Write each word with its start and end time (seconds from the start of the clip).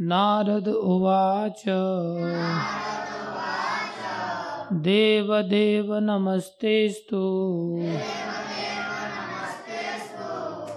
नारद 0.00 0.68
उवाच। 0.68 1.62
देवदेव 4.72 5.98
नमस्तेस्तु। 5.98 7.22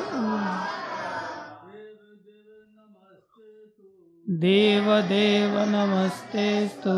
देव 4.30 5.00
देव 5.00 5.58
नमस्तेस्तु 5.58 6.94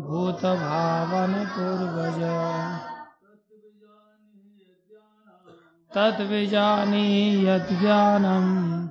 भूतभावन 0.00 1.34
तद्विजानी 5.94 7.46
यद्ज्ञानम्। 7.46 8.88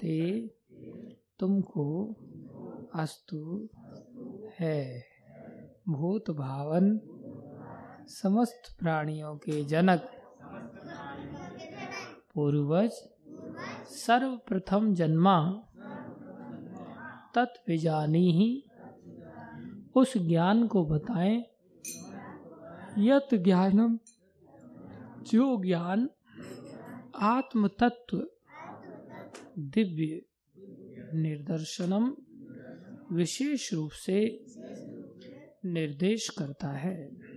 ते 0.00 0.50
तुमको 1.38 2.16
अस्तु 2.94 3.68
है। 4.58 5.04
भूत 5.88 6.30
भावन 6.30 7.00
समस्त 8.10 8.76
प्राणियों 8.78 9.36
के 9.36 9.64
जनक। 9.64 10.00
पूर्वज, 12.34 12.90
सर्वप्रथम 13.90 14.94
जन्मा 14.94 15.52
तत्विजानी 17.34 18.32
ही 18.32 18.64
उस 19.94 20.18
ज्ञान 20.18 20.66
को 20.66 20.84
बताएँ 20.84 21.44
यत 22.98 23.28
ज्ञानम 23.34 23.98
जो 25.22 25.62
ज्ञान 25.62 26.10
आत्म 27.16 27.68
तत्व 27.68 28.26
दिव्य 29.58 30.22
निर्दर्शनम 31.14 32.16
विशेष 33.12 33.74
रूप 33.74 33.90
से 33.90 34.44
निर्देश 35.64 36.28
करता 36.28 36.68
है। 36.68 37.29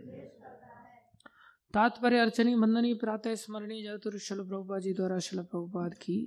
तात्पर्य 1.73 2.17
अर्चनी 2.19 2.53
मंदनी 2.55 2.93
प्रातः 2.93 3.35
स्मरणी 3.35 3.81
जगतुर 3.83 4.17
शल 4.19 4.39
प्रभुपा 4.39 4.77
जी 4.79 4.91
द्वारा 4.93 5.17
शल 5.19 5.39
प्रभुपाद 5.43 5.93
की 6.01 6.17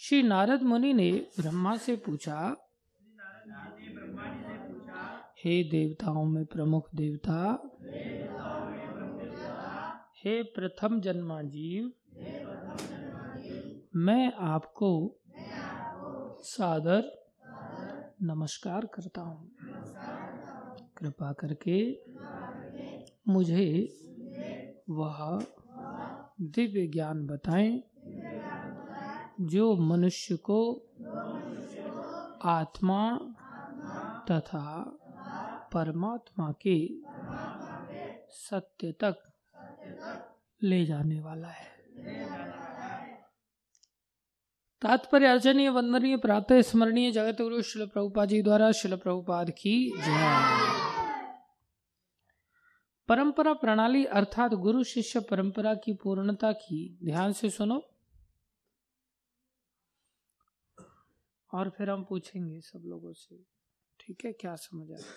श्री 0.00 0.22
नारद 0.22 0.62
मुनि 0.62 0.92
ने 0.92 1.10
ब्रह्मा 1.38 1.76
से 1.76 1.94
पूछा, 1.96 2.40
हे 5.38 5.54
देवताओं 5.64 6.24
में 6.24 6.44
प्रमुख 6.46 6.88
देवता, 6.94 7.38
हे 10.16 10.42
प्रथम 10.54 11.00
जन्मा 11.00 11.40
जीव 11.54 11.90
मैं 13.96 14.32
आपको 14.48 14.90
सादर 16.44 17.10
नमस्कार 18.22 18.86
करता 18.94 19.20
हूँ। 19.20 19.50
कृपा 20.98 21.32
करके 21.32 21.78
मुझे 23.28 23.66
वह 24.90 25.18
दिव्य 26.40 26.86
ज्ञान 26.86 27.26
बताएँ, 27.26 27.82
जो 29.40 29.76
मनुष्य 29.76 30.36
को 30.36 30.60
आत्मा 32.44 33.02
तथा 34.30 34.84
परमात्मा 35.72 36.52
के 36.66 36.76
सत्य 38.30 38.92
तक 38.92 39.16
ले 40.62 40.84
जाने 40.86 41.20
वाला 41.20 41.48
है। 41.48 41.66
तात्पर्य 44.82 45.26
अर्चनीय 45.26 45.68
वंदनीय 45.68 46.16
प्रातः 46.16 46.60
स्मरणीय 46.62 47.10
जगत 47.12 47.42
गुरु 47.42 47.62
शिल 47.62 47.86
प्रभुपा 47.86 48.24
जी 48.24 48.42
द्वारा 48.42 48.72
शिल 48.72 48.96
प्रभुपाद 48.96 49.50
की 49.50 49.76
जय। 49.96 50.77
परंपरा 53.08 53.52
प्रणाली 53.54 54.04
अर्थात 54.04 54.52
गुरु 54.52 54.84
शिष्य 54.84 55.20
परंपरा 55.20 55.74
की 55.74 55.92
पूर्णता 55.92 56.52
की। 56.52 56.98
ध्यान 57.04 57.32
से 57.32 57.50
सुनो। 57.50 57.90
और 61.54 61.70
फिर 61.70 61.90
हम 61.90 62.04
पूछेंगे 62.04 62.60
सब 62.60 62.82
लोगों 62.84 63.12
से। 63.12 63.44
ठीक 64.00 64.24
है, 64.24 64.32
क्या 64.32 64.56
समझ 64.56 64.90
आया 64.90 65.12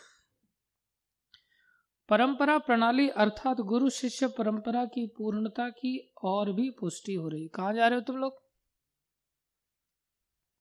परंपरा 2.10 2.58
प्रणाली 2.58 3.10
अर्थात 3.10 3.58
गुरु 3.58 3.90
शिष्य 3.90 4.28
परंपरा 4.28 4.86
की 4.86 5.08
पूर्णता 5.08 5.70
की 5.70 6.14
और 6.24 6.54
भी 6.54 6.70
पुष्टि 6.70 7.14
हो 7.14 7.28
रही। 7.28 7.48
कहा 7.48 7.74
जा 7.74 7.88
रहे 7.88 8.00
हो 8.00 8.02
तुम 8.02 8.18
लोग? 8.18 8.44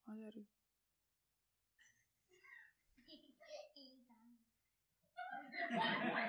जा 0.09 0.29
रहे 0.29 0.41
हो? 0.41 0.47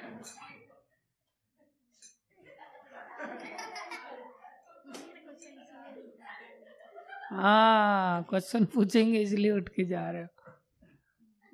हाँ 7.31 8.23
क्वेश्चन 8.23 8.65
पूछेंगे 8.65 9.21
इसलिए 9.21 9.51
उठ 9.51 9.69
के 9.69 9.85
जा 9.85 10.11
रहे 10.11 10.23
हो। 10.23 10.27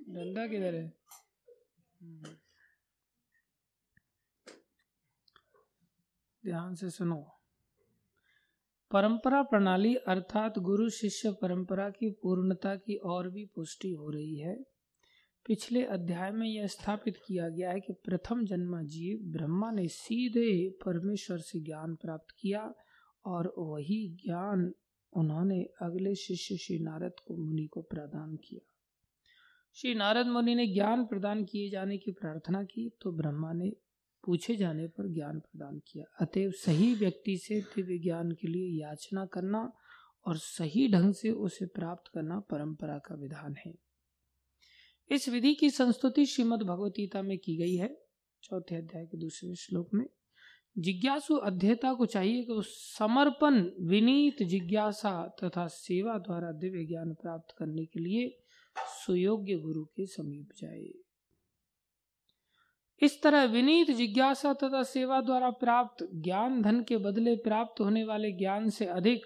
डंडा 0.10 0.48
किधर 0.48 0.76
है? 0.76 0.94
ध्यान 6.46 6.76
से 6.76 6.90
सुनो। 6.90 7.28
परंपरा 8.92 9.44
प्रणाली 9.44 9.96
अर्थात 9.96 10.60
गुरु 10.60 10.90
शिष्य 10.90 11.32
परंपरा 11.32 11.90
की 11.90 12.10
पूर्णता 12.10 12.76
की 12.76 12.96
और 12.96 13.30
भी 13.30 13.46
पुष्टि 13.46 13.92
हो 13.92 14.10
रही 14.10 14.36
है। 14.36 14.64
पिछले 15.46 15.86
अध्याय 15.86 16.32
में 16.32 16.48
यह 16.48 16.68
स्थापित 16.68 17.18
किया 17.28 17.50
गया 17.50 17.72
है 17.72 17.80
कि 17.80 17.94
प्रथम 17.94 18.46
जन्म 18.46 18.82
जीव 18.82 19.20
ब्रह्मा 19.24 19.72
ने 19.72 19.88
सीधे 19.88 20.70
परमेश्वर 20.70 21.38
से 21.38 21.60
ज्ञान 21.60 21.96
प्राप्त 21.96 22.36
किया 22.40 22.74
और 23.26 23.54
वही 23.58 24.18
ज्ञान 24.26 24.74
उन्होंने 25.14 25.64
अगले 25.82 26.16
शिष्य 26.16 26.58
श्री 26.58 26.80
नारद 26.80 27.14
को 27.28 27.38
मुनि 27.38 27.68
को 27.68 27.82
प्रदान 27.82 28.36
किया। 28.36 28.74
श्री 29.74 29.96
नारद 29.96 30.28
मुनि 30.28 30.56
ने 30.56 30.68
ज्ञान 30.68 31.06
प्रदान 31.06 31.46
किए 31.46 31.70
जाने 31.70 31.98
की 31.98 32.12
प्रार्थना 32.12 32.64
की 32.64 32.92
तो 33.02 33.12
ब्रह्मा 33.12 33.54
ने 33.54 33.70
पूछे 34.26 34.56
जाने 34.56 34.88
पर 34.88 35.08
ज्ञान 35.14 35.40
प्रदान 35.40 35.82
किया। 35.88 36.06
अतएव 36.22 36.52
सही 36.52 36.94
व्यक्ति 36.96 37.38
से 37.38 37.62
दिव्य 37.62 37.98
ज्ञान 37.98 38.32
के 38.32 38.48
लिए 38.48 38.82
याचना 38.82 39.26
करना 39.26 39.74
और 40.26 40.38
सही 40.38 40.92
ढंग 40.92 41.14
से 41.14 41.30
उसे 41.30 41.66
प्राप्त 41.66 42.12
करना 42.14 42.40
परंपरा 42.40 42.98
का 42.98 43.16
विधान 43.16 43.56
है। 43.66 43.74
इस 45.12 45.30
विधि 45.30 45.56
की 45.56 45.70
संस्तुति 45.70 46.26
श्रीमद 46.26 46.64
भगवतीता 46.64 47.22
में 47.22 47.38
की 47.38 47.58
गई 47.58 47.76
है। 47.76 47.98
चौथे 48.44 48.76
अध्याय 48.76 49.06
के 49.06 49.18
दूसरे 49.18 49.56
श्लोक 49.56 49.90
में 49.94 50.06
जिज्ञासु 50.80 51.36
अध्येता 51.36 51.94
को 51.94 52.06
चाहिए 52.06 52.44
कि 52.44 52.52
उस 52.52 52.98
समर्पण, 52.98 53.72
विनीत 53.80 54.44
जिज्ञासा 54.44 55.28
तथा 55.44 55.68
सेवा 55.68 56.18
द्वारा 56.18 56.52
दिव्य 56.52 56.86
ज्ञान 56.86 57.14
प्राप्त 57.14 57.56
करने 57.58 57.86
के 57.86 58.00
लिए 58.00 58.40
सुयोग्य 58.78 59.56
गुरु 59.56 59.86
के 59.86 60.06
समीप 60.06 60.50
जाए। 60.58 60.94
इस 63.02 63.22
तरह 63.24 63.44
विनीत 63.44 63.92
जिज्ञासा 63.92 64.54
तथा 64.54 64.84
सेवा 64.84 65.22
द्वारा 65.22 65.50
प्राप्त 65.50 66.08
ज्ञान 66.14 66.62
धन 66.62 66.84
के 66.84 66.98
बदले 66.98 67.36
प्राप्त 67.36 67.82
होने 67.82 68.04
वाले 68.04 68.32
ज्ञान 68.32 68.70
से 68.70 68.86
अधिक 68.86 69.26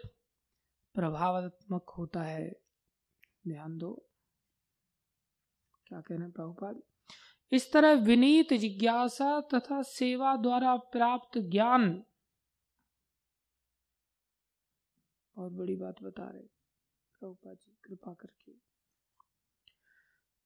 प्रभावात्मक 0.94 1.86
होता 1.98 2.22
है। 2.22 2.52
ध्यान 3.48 3.78
दो। 3.78 4.10
क्या 5.88 6.02
कह 6.02 6.16
रहे 6.16 6.24
हैं 6.24 6.32
प्रभुपाद? 6.32 6.82
इस 7.52 7.74
तरह 7.74 7.94
विनीत 7.94 8.54
जिज्ञासा 8.54 9.42
तथा 9.42 9.82
सेवा 9.82 10.36
द्वारा 10.36 10.76
प्राप्त 10.76 11.38
ज्ञान। 11.38 12.04
बहुत 15.36 15.52
बड़ी 15.52 15.76
बात 15.76 16.04
बता 16.04 16.30
रहे 16.30 16.44
प्रभुपा 17.20 17.54
जी, 17.54 17.78
कृपा 17.84 18.14
करके। 18.14 18.54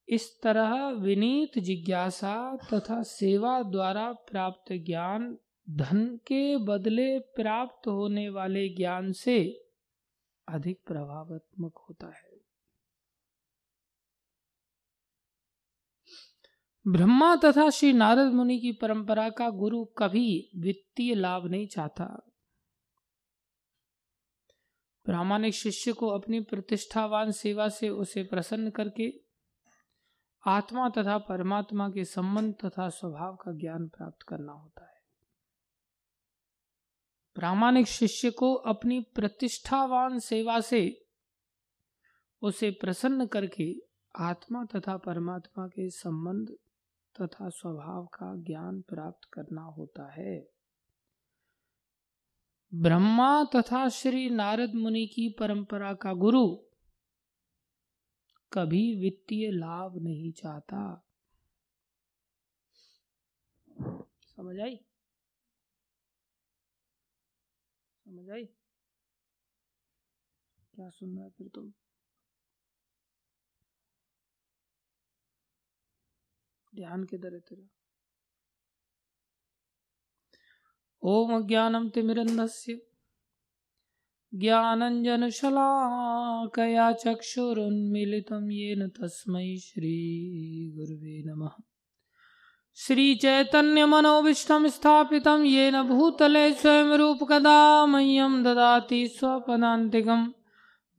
इस 0.10 0.42
तरह 0.42 0.88
विनीत 0.88 1.60
जिज्ञासा 1.60 2.58
तथा 2.74 3.04
सेवा 3.04 3.62
द्वारा 3.62 4.14
प्राप्त 4.14 4.74
ज्ञान, 4.74 5.38
धन 5.70 6.18
के 6.18 6.58
बदले 6.58 7.20
प्राप्त 7.20 7.88
होने 7.88 8.30
वाले 8.30 8.70
ज्ञान 8.70 9.12
से 9.12 9.66
अधिक 10.48 10.82
प्रभावात्मक 10.88 11.74
होता 11.90 12.08
है। 12.08 12.25
ब्रह्मा 16.88 17.36
तथा 17.36 17.70
श्री 17.70 17.94
नारद 17.94 18.34
मुनि 18.34 18.60
की 18.60 18.72
परंपरा 18.72 19.30
का 19.30 19.50
गुरु 19.50 19.86
कभी 19.86 20.52
वित्तीय 20.58 21.16
लाभ 21.16 21.46
नहीं 21.46 21.68
चाहता। 21.68 22.30
प्रामाणिक 25.06 25.54
शिष्य 25.54 25.94
को 25.94 26.08
अपनी 26.08 26.40
प्रतिष्ठावान 26.40 27.32
सेवा 27.32 27.70
से 27.70 27.90
उसे 27.90 28.24
प्रसन्न 28.24 28.70
करके 28.70 29.22
आत्मा 30.48 30.90
तथा 30.90 31.18
परमात्मा 31.18 31.90
के 31.90 32.06
संबंध 32.06 32.56
तथा 32.66 32.90
स्वभाव 32.90 33.36
का 33.36 33.52
ज्ञान 33.52 33.88
प्राप्त 33.88 34.24
करना 34.28 34.54
होता 34.54 34.86
है। 34.86 35.02
प्रामाणिक 37.36 37.88
शिष्य 37.88 38.32
को 38.32 38.54
अपनी 38.54 39.00
प्रतिष्ठावान 39.00 40.20
सेवा 40.20 40.60
से 40.60 41.08
उसे 42.42 42.72
प्रसन्न 42.72 43.26
करके 43.26 43.76
आत्मा 44.20 44.66
तथा 44.66 44.98
परमात्मा 44.98 45.68
के 45.68 45.90
संबंध 45.90 46.56
तथा 47.22 47.50
स्वभाव 47.50 48.06
का 48.06 48.36
ज्ञान 48.36 48.82
प्राप्त 48.82 49.30
करना 49.34 49.62
होता 49.62 50.12
है। 50.12 50.52
ब्रह्मा 52.74 53.44
तथा 53.44 53.90
श्री 53.90 54.30
नारद 54.30 54.74
मुनि 54.76 55.08
की 55.08 55.30
परंपरा 55.30 55.94
का 55.94 56.14
गुरु 56.14 56.56
कभी 58.54 58.96
वित्तीय 58.96 59.52
लाभ 59.52 59.98
नहीं 59.98 60.32
चाहता। 60.32 61.02
समझ 64.22 64.60
आई? 64.60 64.76
समझ 68.06 68.30
आई? 68.30 68.46
क्या 70.76 70.90
सुन 70.90 71.16
रहा 71.16 71.26
है 71.26 71.30
फिर 71.30 71.48
तुम? 71.48 71.74
ध्यान 76.76 77.04
के 77.04 77.18
दर 77.18 77.30
तेरा। 77.30 77.68
ओम 81.02 81.48
ज्ञानम 81.48 81.90
तिमिरन्धस्य 81.90 82.82
ज्ञानञ्जनशलाकया 84.34 86.92
चक्षुरुन्मिलितं 86.92 88.52
येन 88.52 88.88
तस्मै 88.88 89.58
श्रीगुरुवे 89.58 91.24
नमः। 91.24 91.52
श्रीचैतन्यमनोविष्टं 92.76 94.70
स्थापितं 94.70 95.44
येन 95.44 95.84
भूतले 95.84 96.54
स्वयं 96.54 96.98
रूपकदा 96.98 97.86
मह्यं 97.86 98.44
ददाति 98.44 99.08
स्वपदान्तिकं 99.08 100.32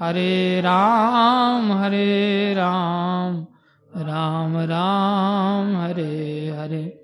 हरे 0.00 0.60
राम 0.60 1.72
हरे 1.72 2.54
राम 2.54 3.46
राम 3.96 4.56
राम, 4.56 5.76
हरे 5.76 6.48
हरे। 6.60 7.03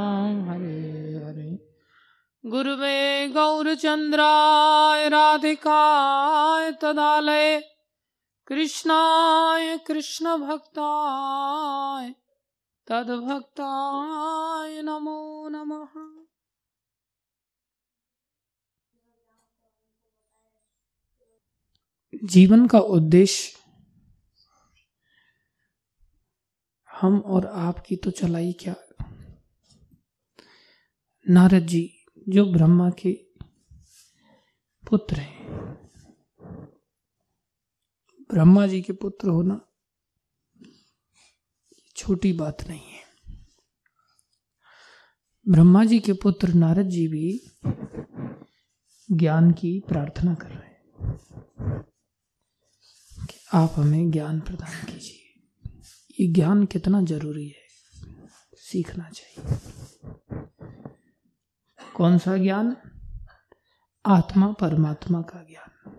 गुरुवे 2.51 3.27
गौरचन्द्राय 3.27 5.09
राधिकाय 5.09 6.71
तदालय, 6.71 7.71
कृष्णाय 8.47 9.77
कृष्णभक्ताय 9.77 12.13
तद्भक्ताय 12.87 14.81
नमो 14.81 15.49
नमः। 15.49 16.21
जीवन 22.23 22.67
का 22.67 22.79
उद्देश्य, 22.79 23.59
हम 26.89 27.19
और 27.19 27.45
आपकी 27.45 27.95
तो 27.95 28.11
चलाई 28.11 28.53
क्या? 28.53 28.75
नारद 31.25 31.67
जी 31.67 32.00
जो 32.29 32.45
ब्रह्मा 32.45 32.89
के 32.89 33.13
पुत्र 34.89 35.15
हैं। 35.15 35.47
ब्रह्मा 38.31 38.67
जी 38.67 38.81
के 38.81 38.93
पुत्र 38.93 39.29
होना 39.29 39.61
छोटी 41.95 42.33
बात 42.33 42.67
नहीं 42.67 42.81
है। 42.81 43.01
ब्रह्मा 45.49 45.85
जी 45.85 45.99
के 45.99 46.13
पुत्र 46.13 46.53
नारद 46.53 46.89
जी 46.89 47.07
भी 47.07 47.41
ज्ञान 49.11 49.51
की 49.51 49.79
प्रार्थना 49.79 50.33
कर 50.33 50.49
रहे 50.49 50.69
हैं 50.69 51.19
कि 53.29 53.39
आप 53.53 53.73
हमें 53.75 54.11
ज्ञान 54.11 54.39
प्रदान 54.39 54.85
कीजिए। 54.85 55.17
ये 56.19 56.33
ज्ञान 56.33 56.65
कितना 56.65 57.01
ज़रूरी 57.01 57.47
है, 57.47 57.67
सीखना 58.53 59.09
चाहिए। 59.09 59.59
कौन 61.95 62.17
सा 62.17 62.37
ज्ञान? 62.37 62.77
आत्मा 64.05 64.51
परमात्मा 64.51 65.21
का 65.21 65.43
ज्ञान। 65.43 65.91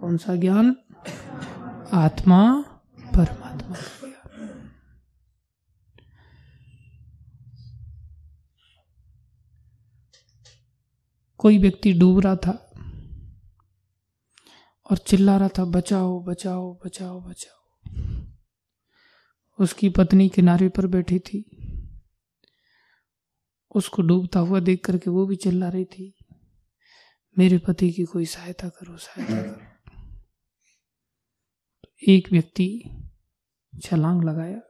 कौन 0.00 0.16
सा 0.16 0.34
ज्ञान? 0.34 0.76
आत्मा 1.92 2.62
परमात्मा 3.14 3.76
का 3.76 4.08
ज्ञान। 4.08 4.70
कोई 11.38 11.58
व्यक्ति 11.58 11.92
डूब 11.92 12.20
रहा 12.20 12.36
था 12.36 12.72
और 14.90 14.96
चिल्ला 14.96 15.36
रहा 15.36 15.48
था, 15.48 15.64
बचाओ 15.64 16.24
बचाओ 16.24 16.80
बचाओ 16.86 17.20
बचाओ। 17.20 17.64
उसकी 19.60 19.88
पत्नी 19.88 20.28
किनारे 20.28 20.68
पर 20.68 20.86
बैठी 20.86 21.18
थी। 21.18 21.63
उसको 23.74 24.02
डूबता 24.02 24.40
हुआ 24.40 24.60
देख 24.60 24.84
करके 24.84 25.10
वो 25.10 25.26
भी 25.26 25.36
चिल्ला 25.36 25.68
रही 25.68 25.84
थी। 25.84 26.14
मेरे 27.38 27.58
पति 27.58 27.90
की 27.92 28.04
कोई 28.04 28.26
सहायता 28.26 28.68
करो 28.68 28.96
सहायता 28.96 29.42
करो। 29.42 29.66
तो 31.84 32.12
एक 32.12 32.32
व्यक्ति 32.32 32.90
छलांग 33.82 34.24
लगाया 34.24 34.60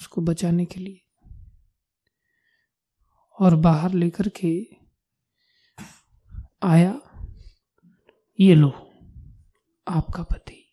उसको 0.00 0.20
बचाने 0.20 0.64
के 0.64 0.80
लिए 0.80 1.00
और 3.40 3.54
बाहर 3.56 3.92
लेकर 3.92 4.28
के 4.28 4.66
आया 6.62 7.00
ये 8.40 8.54
लो 8.54 8.70
आपका 9.88 10.22
पति। 10.22 10.64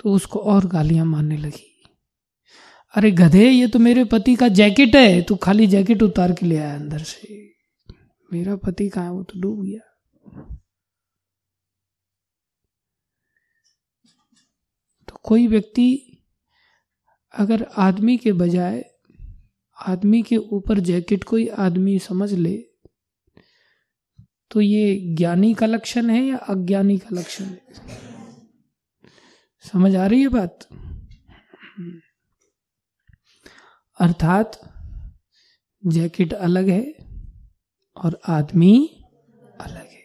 तो 0.00 0.12
उसको 0.12 0.38
और 0.38 0.66
गालियाँ 0.66 1.04
मारने 1.04 1.36
लगी। 1.36 1.73
अरे 2.94 3.10
गधे, 3.10 3.50
ये 3.50 3.66
तो 3.68 3.78
मेरे 3.78 4.04
पति 4.04 4.34
का 4.36 4.48
जैकेट 4.48 4.94
है, 4.96 5.22
तू 5.22 5.36
खाली 5.36 5.66
जैकेट 5.66 6.02
उतार 6.02 6.32
के 6.32 6.46
ले 6.46 6.56
आया 6.56 6.74
अंदर 6.74 6.98
से। 6.98 7.54
मेरा 8.32 8.56
पति 8.56 8.88
कहा 8.88 9.10
वो 9.10 9.22
तो 9.22 9.40
डूब 9.40 9.64
गया। 9.64 9.80
तो 15.08 15.20
कोई 15.22 15.46
व्यक्ति 15.46 15.88
अगर 17.34 17.66
आदमी 17.76 18.16
के 18.16 18.32
बजाय, 18.32 18.84
आदमी 19.86 20.22
के 20.22 20.36
ऊपर 20.36 20.80
जैकेट 20.80 21.24
कोई 21.24 21.48
आदमी 21.48 21.98
समझ 21.98 22.32
ले 22.32 22.56
तो 24.50 24.60
ये 24.60 25.14
ज्ञानी 25.14 25.54
का 25.54 25.66
लक्षण 25.66 26.10
है 26.10 26.24
या 26.24 26.36
अज्ञानी 26.36 26.98
का 26.98 27.08
लक्षण 27.12 27.44
है? 27.44 27.60
समझ 29.64 29.94
आ 29.96 30.06
रही 30.06 30.20
है 30.20 30.28
बात? 30.28 30.68
अर्थात 34.00 34.60
जैकेट 35.86 36.32
अलग 36.32 36.68
है 36.68 36.94
और 37.96 38.20
आदमी 38.28 39.04
अलग 39.60 39.88
है। 39.90 40.02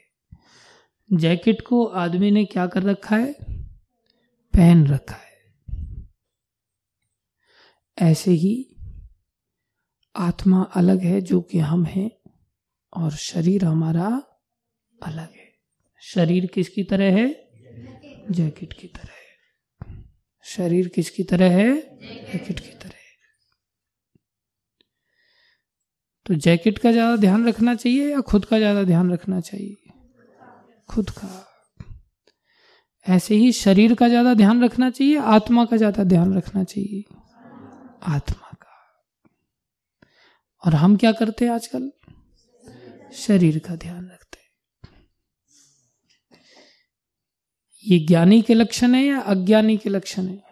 जैकेट 1.14 1.62
को 1.62 1.86
आदमी 1.86 2.32
ने 2.32 2.46
क्या 2.46 2.68
कर 2.68 2.84
रखा 2.84 3.16
है? 3.16 3.34
पहन 4.54 4.88
रखा 4.88 5.16
है। 5.16 5.54
ऐसे 8.02 8.32
ही 8.32 8.76
आत्मा 10.16 10.64
अलग 10.64 11.00
है 11.00 11.22
जो 11.22 11.42
कि 11.42 11.60
हम 11.60 11.86
हैं 11.86 12.12
और 12.94 13.12
शरीर 13.12 13.66
हमारा 13.66 14.24
अलग 15.04 15.34
है। 15.36 15.54
शरीर 16.02 16.46
किसकी 16.46 16.84
तरह 16.84 17.16
है? 17.16 17.50
जैकेट 18.32 18.74
की 18.74 18.88
तरह 18.88 19.12
है। 19.12 19.30
शरीर 20.44 20.88
किसकी 20.88 21.24
तरह 21.24 21.52
है? 21.52 21.98
जैकेट 22.00 22.60
की 22.60 22.70
तरह 22.70 22.80
है 22.80 23.00
तो 26.30 26.36
जैकेट 26.36 26.78
का 26.78 26.92
ज़्यादा 26.92 27.16
ध्यान 27.16 27.48
रखना 27.48 27.74
चाहिए 27.76 28.12
या 28.12 28.20
खुद 28.22 28.46
का 28.46 28.58
ज़्यादा 28.58 28.84
ध्यान 28.84 29.12
रखना 29.12 29.40
चाहिए? 29.40 29.78
खुद 30.90 31.10
का। 31.10 31.46
ऐसे 33.06 33.36
ही 33.36 33.52
शरीर 33.52 33.94
का 33.96 34.08
ज़्यादा 34.08 34.34
ध्यान 34.34 34.64
रखना 34.64 34.90
चाहिए, 34.90 35.18
आत्मा 35.18 35.66
का 35.66 35.78
ज़्यादा 35.78 36.04
ध्यान 36.04 36.34
रखना 36.38 36.64
चाहिए। 36.64 37.04
आत्मा 38.04 38.54
का। 38.54 38.68
और 40.64 40.76
हम 40.76 40.98
क्या 40.98 41.12
करते 41.12 41.46
हैं 41.46 41.52
आजकल? 41.52 41.92
शरीर 43.14 43.60
का 43.60 43.76
ध्यान 43.76 44.06
रखते 44.06 44.40
हैं। 44.40 44.50
ये 47.86 48.00
ज्ञानी 48.00 48.42
के 48.42 48.54
लक्षण 48.54 48.96
है 48.96 49.04
या 49.06 49.20
अज्ञानी 49.20 49.78
के 49.78 49.90
लक्षण 49.90 50.28
है? 50.28 50.44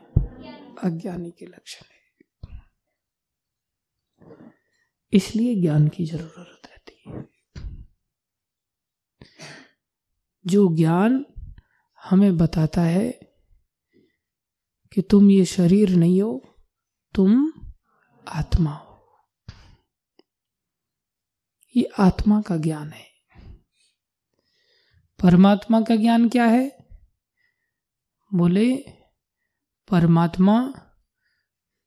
अज्ञानी 0.84 1.32
के 1.32 1.46
लक्षण 1.46 1.86
है। 1.86 1.97
इसलिए 5.14 5.62
ज्ञान 5.62 5.88
की 5.88 6.06
ज़रूरत 6.06 6.62
रहती 6.66 7.04
है। 7.08 7.28
जो 10.48 10.76
ज्ञान 10.76 11.26
हमें 12.04 12.38
बताता 12.38 12.82
है 12.82 13.12
कि 14.94 15.02
तुम 15.02 15.30
ये 15.30 15.46
शरीर 15.46 15.90
नहीं 15.90 16.22
हो, 16.22 16.56
तुम 17.16 17.54
आत्मा 18.28 18.72
हो। 18.72 19.20
ये 21.76 21.90
आत्मा 22.00 22.42
का 22.42 22.58
ज्ञान 22.58 22.90
है। 22.90 23.08
परमात्मा 25.24 25.82
का 25.82 25.96
ज्ञान 25.96 26.30
क्या 26.30 26.46
है? 26.46 26.88
बोले, 28.34 28.78
परमात्मा, 29.92 30.74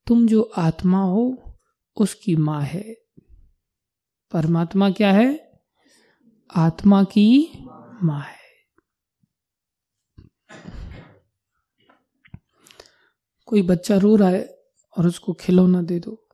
तुम 0.06 0.26
जो 0.26 0.42
आत्मा 0.42 1.02
हो, 1.02 1.36
उसकी 1.96 2.36
माँ 2.36 2.62
है। 2.62 2.96
परमात्मा 4.32 4.90
क्या 4.90 5.12
है? 5.12 5.60
आत्मा 6.56 7.04
की 7.04 7.58
माँ 8.02 8.20
है। 8.20 8.40
कोई 13.46 13.62
बच्चा 13.62 13.96
रो 13.96 14.16
रहा 14.16 14.28
है 14.28 14.58
और 14.96 15.06
उसको 15.06 15.32
खिलौना 15.32 15.82
दे 15.82 15.98
दो। 15.98 16.28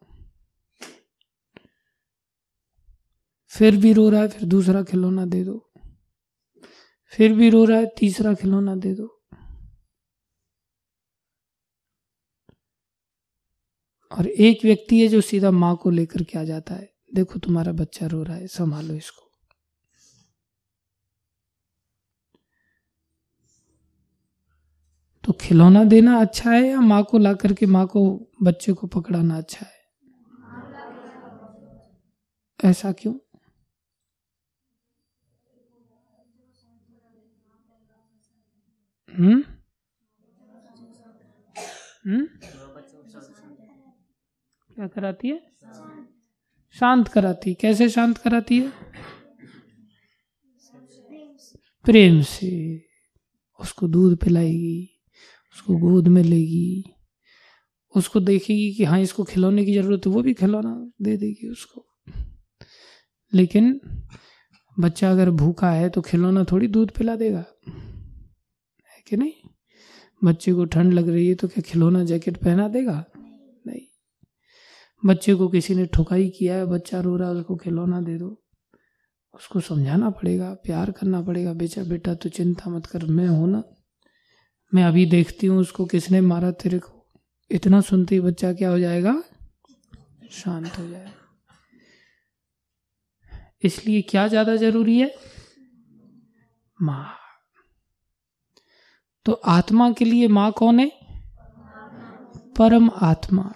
फिर 3.47 3.77
भी 3.77 3.93
रो 3.93 4.09
रहा 4.09 4.21
है, 4.21 4.29
फिर 4.29 4.49
दूसरा 4.49 4.83
खिलौना 4.83 5.27
दे 5.27 5.45
दो। 5.45 5.73
फिर 7.05 7.33
भी 7.33 7.51
रो 7.51 7.65
रहा 7.65 7.79
है, 7.79 7.87
तीसरा 7.99 8.35
खिलौना 8.35 8.77
दे 8.77 8.95
दो। 8.95 9.23
और 14.13 14.27
एक 14.27 14.65
व्यक्ति 14.65 15.01
है 15.01 15.09
जो 15.09 15.21
सीधा 15.21 15.51
माँ 15.51 15.77
को 15.77 15.91
लेकर 15.91 16.23
के 16.23 16.39
आ 16.39 16.45
जाता 16.45 16.75
है। 16.75 16.96
देखो 17.15 17.39
तुम्हारा 17.39 17.73
बच्चा 17.73 18.07
रो 18.07 18.23
रहा 18.23 18.37
है, 18.37 18.47
संभालो 18.47 18.95
इसको। 18.95 19.27
तो 25.25 25.33
खिलौना 25.33 25.85
देना 25.85 26.21
अच्छा 26.21 26.51
है 26.51 26.69
या 26.69 26.81
माँ 26.81 27.05
को 27.05 27.19
ला 27.19 27.33
करके 27.35 27.67
माँ 27.67 27.87
को, 27.87 28.29
बच्चे 28.43 28.73
को 28.73 28.87
पकड़ाना 28.87 29.37
अच्छा 29.39 29.67
है? 29.67 29.75
ऐसा 32.71 32.93
क्यों? 32.93 33.15
हम्म? 39.11 39.43
हम्म? 42.07 42.27
क्या 44.71 44.87
कराती 44.87 45.29
है? 45.29 45.41
शांत 46.77 47.09
कराती 47.09 47.55
कैसे 47.55 47.89
शांत 47.89 48.19
कराती 48.19 48.59
है? 48.59 48.73
प्रेम 51.85 52.21
से। 52.23 52.83
उसको 53.61 53.89
दूध 53.89 54.17
पिलाएगी, 54.19 54.89
उसको 55.55 55.77
गोद 55.77 56.09
में 56.09 56.23
लेगी, 56.23 56.85
उसको 57.95 58.21
देखेगी 58.21 58.73
कि 58.75 58.85
हाँ 58.85 59.01
इसको 59.01 59.25
खिलौने 59.25 59.65
की 59.65 59.75
ज़रूरत 59.75 60.07
है, 60.07 60.13
वो 60.13 60.23
भी 60.23 60.35
खिलौना 60.35 60.75
दे 61.03 61.17
देगी 61.17 61.49
उसको। 61.49 61.85
लेकिन 63.33 63.81
बच्चा 64.77 65.11
अगर 65.11 65.31
भूखा 65.31 65.71
है 65.71 65.89
तो 65.89 66.01
खिलौना 66.01 66.45
थोड़ी 66.45 66.69
दूध 66.69 66.91
पिला 66.91 67.17
देगा। 67.17 67.45
है 68.89 69.03
कि 69.09 69.17
नहीं? 69.17 69.33
बच्चे 70.25 70.53
को 70.53 70.65
ठंड 70.65 70.93
लग 70.93 71.09
रही 71.09 71.29
है 71.29 71.35
तो 71.35 71.49
क्या 71.49 71.63
खिलौना 71.63 72.05
जैकेट 72.05 72.37
पहना 72.37 72.69
देगा? 72.69 73.05
बच्चे 75.07 75.35
को 75.35 75.49
किसी 75.49 75.75
ने 75.75 75.87
ठुकाई 75.87 76.29
किया 76.29 76.55
है, 76.55 76.67
बच्चा 76.67 77.01
रो 77.01 77.17
रहा 77.17 77.29
है, 77.29 77.35
उसको 77.35 77.57
खिलौना 77.57 78.01
दे 78.01 78.19
दो। 78.19 78.43
उसको 79.35 79.61
समझाना 79.61 80.11
पड़ेगा, 80.11 80.55
प्यार 80.55 80.91
करना 80.91 81.23
पड़ेगा, 81.23 81.53
बेचा 81.53 81.83
बेटा 81.83 82.15
तो 82.15 82.29
चिंता 82.29 82.71
मत 82.71 82.87
कर, 82.87 83.05
मैं 83.05 83.29
हूँ 83.29 83.49
ना। 83.49 83.63
मैं 84.75 84.85
अभी 84.85 85.07
देखती 85.07 85.47
हूँ 85.47 85.59
उसको 85.59 85.85
किसने 85.85 86.21
मारा 86.21 86.51
तेरे 86.51 86.79
को। 86.79 87.07
इतना 87.51 87.81
सुनते 87.81 88.15
ही 88.15 88.21
बच्चा 88.21 88.53
क्या 88.53 88.71
हो 88.71 88.79
जाएगा? 88.79 89.23
शांत 90.31 90.79
हो 90.79 90.89
जाएगा। 90.89 91.13
इसलिए 93.65 94.03
क्या 94.03 94.29
ज़्यादा 94.29 94.57
ज़रूरी 94.57 94.99
है? 94.99 95.15
माँ। 96.83 97.17
तो 99.25 99.33
आत्मा 99.33 99.93
के 99.93 100.05
लिए 100.05 100.29
माँ 100.29 100.53
कौन 100.53 100.81
है? 100.81 100.93
परम 102.59 102.91
आत्मा। 103.03 103.55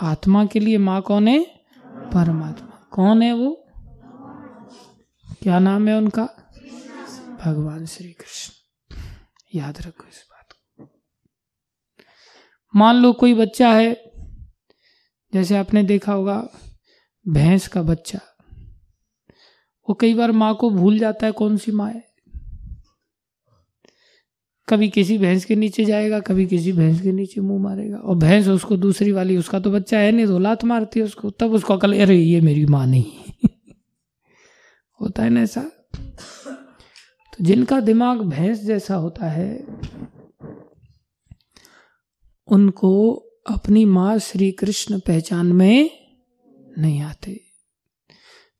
आत्मा 0.00 0.46
के 0.46 0.60
लिए 0.60 0.78
माँ 0.78 1.02
कौन 1.02 1.28
है? 1.28 1.44
परमात्मा। 1.86 2.88
कौन 2.92 3.22
है 3.22 3.32
वो? 3.32 3.66
क्या 5.42 5.58
नाम 5.58 5.88
है 5.88 5.96
उनका? 5.96 6.28
भगवान 7.44 7.86
श्री 7.86 8.12
कृष्ण 8.12 8.52
याद 9.54 9.78
रखो 9.78 10.08
इस 10.08 10.26
बात 10.30 10.52
को। 10.52 10.88
मान 12.76 12.96
लो 12.96 13.12
कोई 13.12 13.34
बच्चा 13.34 13.72
है, 13.72 14.12
जैसे 15.34 15.56
आपने 15.56 15.82
देखा 15.82 16.12
होगा, 16.12 16.48
भैंस 17.28 17.68
का 17.68 17.82
बच्चा। 17.82 18.20
वो 19.88 19.94
कई 19.94 20.14
बार 20.14 20.32
माँ 20.32 20.54
को 20.54 20.70
भूल 20.70 20.98
जाता 20.98 21.26
है 21.26 21.32
कौन 21.32 21.56
सी 21.56 21.72
माँ 21.72 21.90
है। 21.90 22.07
कभी 24.68 24.88
किसी 24.88 25.18
भैंस 25.18 25.44
के 25.44 25.56
नीचे 25.56 25.84
जाएगा, 25.84 26.20
कभी 26.20 26.46
किसी 26.46 26.72
भैंस 26.72 27.00
के 27.00 27.12
नीचे 27.12 27.40
मुँह 27.40 27.62
मारेगा। 27.62 27.96
और 27.96 28.16
भैंस 28.16 28.48
उसको 28.48 28.76
दूसरी 28.76 29.12
वाली, 29.12 29.36
उसका 29.36 29.60
तो 29.60 29.70
बच्चा 29.70 29.98
है 29.98 30.12
नहीं 30.12 30.26
तो 30.26 30.38
लात 30.38 30.64
मारती 30.64 31.00
है 31.00 31.06
उसको। 31.06 31.30
तब 31.30 31.52
उसको 31.52 31.74
अकल, 31.74 32.00
अरे 32.00 32.16
ये 32.16 32.40
मेरी 32.40 32.66
माँ 32.66 32.86
नहीं 32.86 33.06
होता 35.00 35.22
है 35.22 35.30
ना 35.30 35.42
ऐसा? 35.42 35.60
तो 37.32 37.44
जिनका 37.44 37.80
दिमाग 37.80 38.20
भैंस 38.20 38.60
जैसा 38.60 38.94
होता 38.94 39.26
है, 39.26 39.66
उनको 42.46 43.14
अपनी 43.50 43.84
माँ 43.84 44.18
श्री 44.18 44.52
कृष्ण 44.52 44.98
पहचान 44.98 45.46
में 45.46 45.90
नहीं 46.78 47.00
आते। 47.00 47.40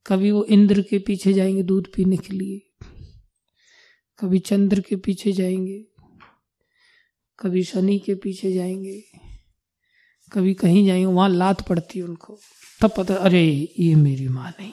कभी 0.06 0.30
वो 0.30 0.44
इंद्र 0.44 0.82
के 0.82 0.98
पीछे 0.98 1.32
जाएँगे 1.32 1.62
दूध 1.62 1.88
पीने 1.94 2.16
के 2.16 2.34
लिए, 2.34 2.86
कभी 4.18 4.38
चंद्र 4.38 4.80
के 4.80 4.96
पीछे 4.96 5.32
जाएँगे। 5.32 5.87
कभी 7.38 7.62
शनि 7.64 7.98
के 7.98 8.14
पीछे 8.14 8.52
जाएँगे, 8.52 9.04
कभी 10.32 10.54
कहीं 10.54 10.86
जाएँगे, 10.86 11.06
वहाँ 11.06 11.28
लात 11.28 11.68
पड़ती 11.68 12.02
उनको। 12.02 12.38
तब 12.80 12.90
पता, 12.96 13.14
अरे, 13.14 13.74
ये 13.78 13.94
मेरी 13.94 14.28
माँ 14.28 14.50
नहीं 14.50 14.72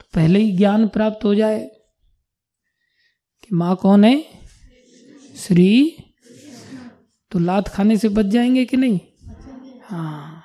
तो 0.00 0.04
पहले 0.14 0.38
ही 0.38 0.56
ज्ञान 0.56 0.88
प्राप्त 0.88 1.24
हो 1.24 1.34
जाए 1.34 1.58
कि 3.42 3.54
माँ 3.54 3.76
कौन 3.76 4.04
है? 4.04 4.24
श्री। 5.36 5.96
तो 7.30 7.38
लात 7.38 7.68
खाने 7.68 7.96
से 7.96 8.08
बच 8.08 8.26
जाएँगे 8.26 8.64
कि 8.64 8.76
नहीं? 8.76 9.00
हाँ। 9.82 10.42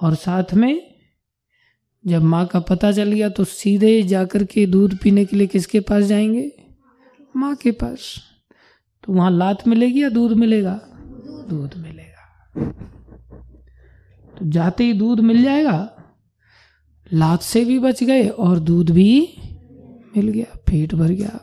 और 0.00 0.14
साथ 0.14 0.54
में, 0.54 0.94
जब 2.06 2.22
माँ 2.22 2.46
का 2.46 2.60
पता 2.60 2.92
चल 2.92 3.12
गया 3.12 3.28
तो 3.28 3.44
सीधे 3.44 4.02
जाकर 4.02 4.44
के 4.44 4.66
दूध 4.66 4.98
पीने 4.98 5.24
के 5.24 5.36
लिए 5.36 5.46
किसके 5.46 5.80
पास 5.80 6.04
जाएँगे? 6.04 6.69
माँ 7.36 7.56
के 7.56 7.70
पास। 7.70 8.16
तो 9.04 9.12
वहाँ 9.12 9.30
लात 9.30 9.68
मिलेगी 9.68 10.02
या 10.02 10.08
दूध 10.08 10.32
मिलेगा? 10.32 10.80
दूध 11.48 11.74
मिलेगा। 11.76 12.10
तो 14.38 14.50
जाते 14.50 14.84
ही 14.84 14.92
दूध 14.92 15.20
मिल 15.20 15.42
जाएगा, 15.42 15.96
लात 17.12 17.42
से 17.42 17.64
भी 17.64 17.78
बच 17.78 18.04
गए 18.04 18.28
और 18.28 18.58
दूध 18.58 18.90
भी 18.90 19.36
मिल 20.16 20.28
गया, 20.28 20.56
पेट 20.56 20.94
भर 20.94 21.08
गया। 21.08 21.40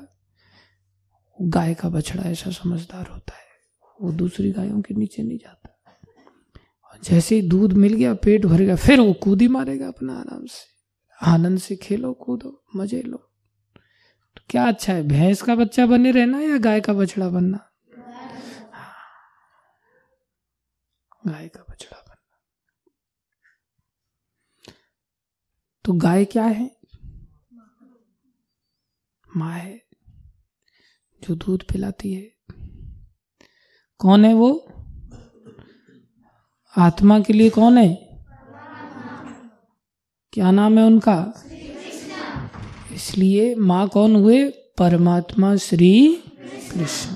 गाय 1.42 1.74
का 1.74 1.90
बछड़ा 1.90 2.24
ऐसा 2.24 2.52
समझदार 2.52 3.08
होता 3.08 3.34
है, 3.34 3.46
वो 4.02 4.12
दूसरी 4.12 4.52
गायों 4.52 4.82
के 4.82 4.94
नीचे 4.94 5.24
नहीं 5.24 5.38
जाता। 5.38 5.70
और 6.86 7.00
जैसे 7.04 7.36
ही 7.36 7.42
दूध 7.42 7.74
मिल 7.74 7.94
गया, 7.94 8.14
पेट 8.14 8.46
भर 8.46 8.62
गया, 8.62 8.76
फिर 8.76 9.00
वो 9.00 9.14
कूदी 9.14 9.48
मारेगा 9.48 9.88
अपना 9.88 10.14
आराम 10.14 10.46
से। 10.46 10.78
आनंद 11.32 11.60
से 11.60 11.76
खेलो, 11.76 12.14
कूदो, 12.14 12.64
मज़े 12.76 13.02
लो। 13.02 13.27
क्या 14.50 14.68
अच्छा 14.68 14.94
है? 14.94 15.08
भैंस 15.08 15.42
का 15.42 15.56
बच्चा 15.56 15.86
बने 15.86 16.12
रहना 16.12 16.40
या 16.40 16.58
गाय 16.58 16.82
का 16.82 16.94
बछड़ा 16.94 17.30
बनना? 17.30 17.60
गाय 21.28 21.48
का 21.48 21.66
बछड़ा 21.70 21.98
बनना। 21.98 22.42
तो 25.86 25.94
गाय 25.94 26.26
क्या 26.26 26.46
है? 26.46 26.78
माँ 29.38 29.54
है, 29.54 29.82
जो 31.24 31.36
दूध 31.36 31.64
पिलाती 31.64 32.14
है। 32.14 32.32
कौन 34.00 34.26
है 34.26 34.34
वो? 34.34 34.74
आत्मा 36.78 37.20
के 37.20 37.34
लिए 37.34 37.50
कौन 37.50 37.78
है? 37.78 38.20
क्या 40.34 40.52
नाम 40.52 40.78
है 40.78 40.84
उनका? 40.84 41.34
इसलिए 42.98 43.56
माँ 43.56 43.90
कौन 43.90 44.16
हुए? 44.16 44.50
परमात्मा 44.50 45.56
श्री 45.56 46.24
कृष्ण। 46.74 47.16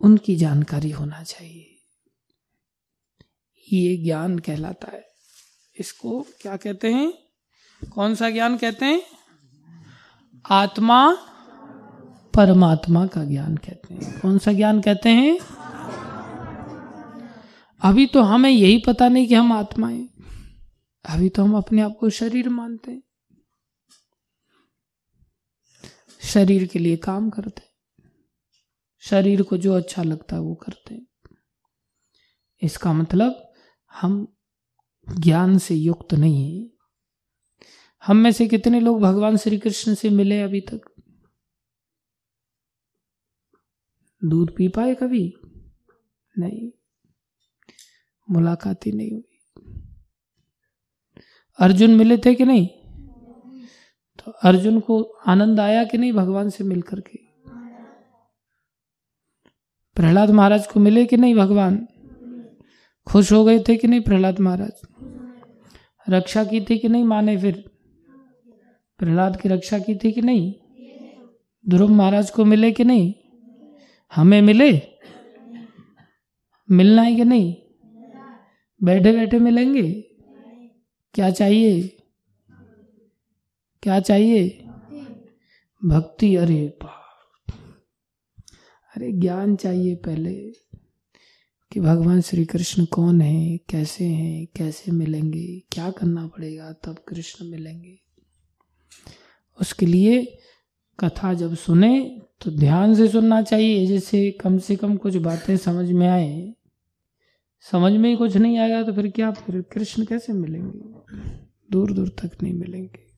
उनकी 0.00 0.36
जानकारी 0.36 0.90
होना 0.90 1.22
चाहिए। 1.22 1.78
ये 3.72 3.96
ज्ञान 3.96 4.38
कहलाता 4.38 4.92
है। 4.92 5.04
इसको 5.80 6.26
क्या 6.40 6.56
कहते 6.56 6.92
हैं? 6.92 7.14
कौन 7.94 8.14
सा 8.14 8.30
ज्ञान 8.30 8.56
कहते 8.56 8.84
हैं? 8.84 9.02
आत्मा, 10.50 11.16
परमात्मा 12.34 13.06
का 13.06 13.24
ज्ञान 13.24 13.56
कहते 13.56 13.94
हैं। 13.94 14.20
कौन 14.20 14.38
सा 14.38 14.52
ज्ञान 14.52 14.80
कहते 14.80 15.08
हैं? 15.08 15.38
अभी 17.82 18.06
तो 18.06 18.22
हमें 18.22 18.50
यही 18.50 18.78
पता 18.86 19.08
नहीं 19.08 19.26
कि 19.26 19.34
हम 19.34 19.52
आत्मा 19.52 19.88
हैं। 19.88 20.08
अभी 21.08 21.28
तो 21.28 21.44
हम 21.44 21.56
अपने 21.56 21.82
आप 21.82 21.96
को 22.00 22.10
शरीर 22.10 22.48
मानते 22.48 22.90
हैं। 22.90 23.02
शरीर 26.22 26.66
के 26.66 26.78
लिए 26.78 26.96
काम 26.96 27.30
करते 27.30 27.62
शरीर 29.00 29.42
को 29.42 29.56
जो 29.56 29.74
अच्छा 29.74 30.02
लगता 30.02 30.36
है 30.36 30.42
वो 30.42 30.54
करते 30.54 31.06
इसका 32.62 32.92
मतलब 32.92 33.52
हम 33.92 34.36
ज्ञान 35.18 35.58
से 35.58 35.74
युक्त 35.74 36.14
नहीं 36.14 36.60
है। 36.60 36.70
हम 38.06 38.16
में 38.16 38.32
से 38.32 38.48
कितने 38.48 38.80
लोग 38.80 39.00
भगवान 39.00 39.36
श्री 39.36 39.58
कृष्ण 39.58 39.94
से 39.94 40.10
मिले 40.10 40.42
अभी 40.42 40.60
तक? 40.60 40.80
दूध 44.24 44.56
पी 44.56 44.68
पाए 44.68 44.94
कभी? 44.94 45.34
नहीं। 46.38 46.70
मुलाकात 48.30 48.86
ही 48.86 48.92
नहीं 48.92 49.12
हुई। 49.12 49.38
अर्जुन 51.58 51.90
मिले 51.90 52.18
थे 52.18 52.34
कि 52.34 52.44
नहीं? 52.44 52.81
तो 54.26 54.30
अर्जुन 54.30 54.80
को 54.80 55.02
आनंद 55.02 55.60
आया 55.60 55.84
कि 55.84 55.98
नहीं 55.98 56.12
भगवान 56.12 56.50
से 56.50 56.64
मिलकर 56.64 57.00
के? 57.00 57.18
प्रहलाद 59.94 60.30
महाराज 60.30 60.66
को 60.66 60.80
मिले 60.80 61.06
कि 61.06 61.16
नहीं 61.16 61.34
भगवान? 61.34 61.88
खुश 63.06 63.32
हो 63.32 63.44
गए 63.44 63.58
थे 63.58 63.76
कि 63.76 63.88
नहीं 63.88 64.00
प्रहलाद 64.00 64.40
महाराज? 64.40 64.72
रक्षा 66.08 66.44
की 66.44 66.60
थी 66.60 66.78
कि 66.78 66.88
नहीं 66.88 67.04
माने 67.04 67.36
फिर? 67.36 67.70
प्रहलाद 68.98 69.40
की 69.40 69.48
रक्षा 69.48 69.78
की 69.78 69.94
थी 69.94 70.12
कि 70.12 70.22
नहीं? 70.22 70.54
ध्रुव 71.68 71.90
महाराज 71.90 72.30
को 72.30 72.44
मिले 72.44 72.72
कि 72.72 72.84
नहीं? 72.84 73.14
हमें 74.14 74.42
मिले? 74.42 74.82
मिलना 76.70 77.02
है 77.02 77.16
कि 77.16 77.24
नहीं? 77.24 77.56
बैठे 78.82 79.12
बैठे 79.12 79.38
मिलेंगे? 79.38 79.92
क्या 81.14 81.30
चाहिए? 81.30 81.96
क्या 83.82 84.00
चाहिए? 84.00 84.64
भक्ति। 85.84 86.36
अरे 86.36 86.78
अरे 88.96 89.12
ज्ञान 89.12 89.56
चाहिए 89.56 89.94
पहले 89.94 90.34
कि 91.72 91.80
भगवान 91.80 92.20
श्री 92.20 92.44
कृष्ण 92.44 92.84
कौन 92.84 93.20
है, 93.20 93.58
कैसे 93.58 94.04
हैं, 94.04 94.46
कैसे 94.46 94.92
मिलेंगे, 94.92 95.62
क्या 95.72 95.90
करना 95.90 96.26
पड़ेगा 96.26 96.72
तब 96.72 96.98
कृष्ण 97.08 97.50
मिलेंगे। 97.50 97.98
उसके 99.60 99.86
लिए 99.86 100.38
कथा 101.00 101.34
जब 101.34 101.54
सुने 101.54 102.22
तो 102.40 102.50
ध्यान 102.50 102.94
से 102.94 103.08
सुनना 103.08 103.42
चाहिए। 103.42 103.86
जैसे 103.86 104.30
कम 104.30 104.58
से 104.58 104.76
कम 104.76 104.96
कुछ 104.96 105.16
बातें 105.16 105.56
समझ 105.56 105.92
में 105.92 106.08
आए, 106.08 106.54
समझ 107.72 107.92
में 107.92 108.10
ही 108.10 108.16
कुछ 108.16 108.36
नहीं 108.36 108.58
आएगा 108.58 108.82
तो 108.82 108.92
फिर 108.92 109.10
क्या? 109.10 109.30
फिर 109.30 109.62
कृष्ण 109.62 110.04
कैसे 110.04 110.32
मिलेंगे? 110.32 110.80
दूर 111.70 111.92
दूर 111.92 112.08
तक 112.08 112.42
नहीं 112.42 112.54
मिलेंगे। 112.54 113.11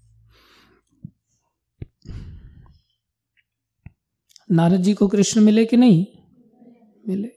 नारद 4.50 4.76
जी 4.76 4.94
को 4.94 5.08
कृष्ण 5.08 5.40
मिले 5.40 5.64
कि 5.64 5.76
नहीं? 5.76 6.06
मिले। 7.08 7.28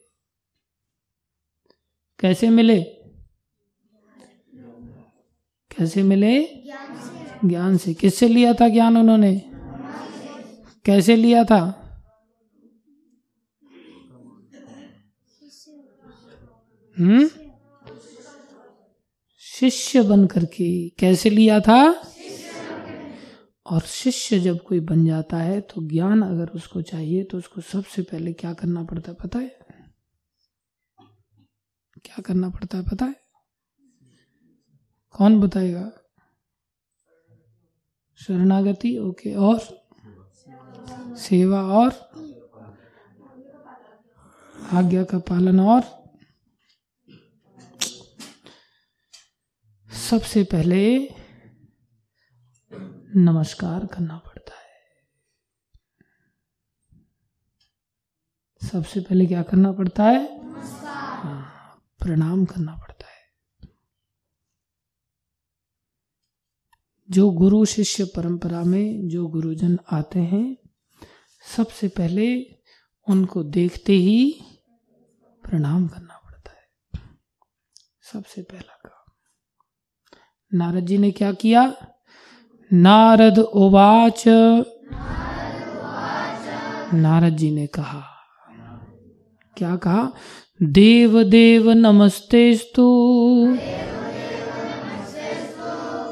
कैसे 2.20 2.50
मिले? 2.50 2.84
कैसे 5.72 6.04
मिले? 6.04 6.43
ज्ञान 7.46 7.78
से। 7.78 7.93
किससे 7.93 8.28
लिया 8.28 8.54
था 8.54 8.70
ज्ञान 8.70 8.98
उन्होंने? 8.98 9.41
कैसे 10.86 11.15
लिया 11.15 11.43
था? 11.43 11.84
हम्म? 17.00 17.30
शिष्य 19.39 20.02
बन 20.02 20.28
करके 20.28 20.89
कैसे 20.89 21.30
लिया 21.30 21.60
था? 21.60 22.13
और 23.67 23.82
शिष्य 23.82 24.39
जब 24.39 24.63
कोई 24.63 24.80
बन 24.80 25.06
जाता 25.06 25.38
है 25.38 25.62
तो 25.62 25.88
ज्ञान 25.88 26.21
अगर 26.21 26.49
उसको 26.49 26.82
चाहिए 26.82 27.23
तो 27.23 27.38
उसको 27.38 27.62
सबसे 27.62 28.01
पहले 28.01 28.34
क्या 28.34 28.53
करना 28.53 28.84
पड़ता 28.84 29.12
है 29.12 29.17
पता 29.23 29.39
है? 29.39 29.60
क्या 32.06 32.21
करना 32.21 32.49
पड़ता 32.49 32.77
है 32.77 32.84
पता 32.84 33.06
है? 33.06 33.15
कौन 35.12 35.41
बताएगा? 35.41 35.91
शरणागति, 38.15 38.97
ओके, 38.97 39.34
और? 39.34 39.88
सेवा, 41.17 41.62
और? 41.62 42.12
आज्ञा 44.71 45.03
का 45.03 45.19
पालन, 45.19 45.60
और? 45.60 45.82
सबसे 50.10 50.43
पहले 50.43 51.10
नमस्कार 53.15 53.86
करना 53.86 54.17
पड़ता 54.17 54.54
है। 54.56 54.67
सबसे 58.70 59.00
पहले 59.00 59.26
क्या 59.26 59.43
करना 59.43 59.72
पड़ता 59.72 60.04
है? 60.04 60.50
हाँ, 60.54 61.76
प्रणाम 62.00 62.46
करना 62.46 62.76
पड़ता 62.76 63.06
है। 63.08 63.34
जो 67.10 67.30
गुरु 67.30 67.65
शिष्य 67.65 68.06
परंपरा 68.06 68.63
में 68.63 69.08
जो 69.08 69.28
गुरुजन 69.28 69.80
आते 69.91 70.20
हैं 70.20 70.58
सबसे 71.58 71.88
पहले 71.88 72.41
उनको 73.10 73.43
देखते 73.43 73.93
ही 73.93 74.41
प्रणाम 75.43 75.88
करना 75.88 76.17
पड़ता 76.17 76.52
है। 76.52 76.70
सबसे 78.02 78.41
पहला 78.41 78.82
काम। 78.86 79.13
नारद 80.58 80.86
जी 80.86 80.98
ने 80.98 81.12
क्या 81.12 81.34
किया? 81.34 81.93
नारद 82.73 83.39
उवाच। 83.39 84.23
नारद 86.93 87.34
जी 87.34 87.51
ने 87.51 87.67
कहा 87.67 88.03
क्या 89.58 89.75
कहा? 89.75 90.12
देव 90.63 91.23
देव 91.23 91.71
नमस्ते 91.71 92.58
स्तु 92.58 93.58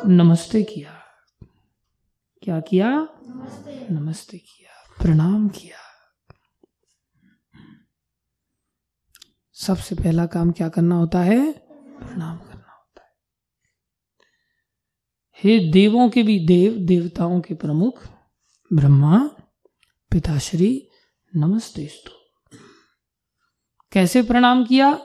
नमस्ते 0.08 0.64
किया। 0.64 0.92
क्या 2.42 2.60
किया? 2.60 2.90
नमस्ते, 2.90 3.88
नमस्ते 3.94 4.38
किया। 4.38 5.04
प्रणाम 5.04 5.48
किया। 5.48 5.78
सबसे 9.54 9.96
पहला 9.96 10.26
काम 10.26 10.52
क्या 10.52 10.70
करना 10.70 10.96
होता 10.96 11.20
है? 11.20 11.52
प्रणाम 11.52 12.38
हे 15.44 15.60
देवों 15.60 16.10
के 16.10 16.24
भी 16.24 16.40
देव, 16.40 16.74
देवताओं 16.74 17.42
के 17.42 17.54
प्रमुख, 17.54 18.08
ब्रह्मा, 18.74 19.30
पिताश्री, 20.12 20.88
नमस्ते 21.36 21.90
कैसे 23.92 24.22
प्रणाम 24.24 24.66
किया? 24.66 25.00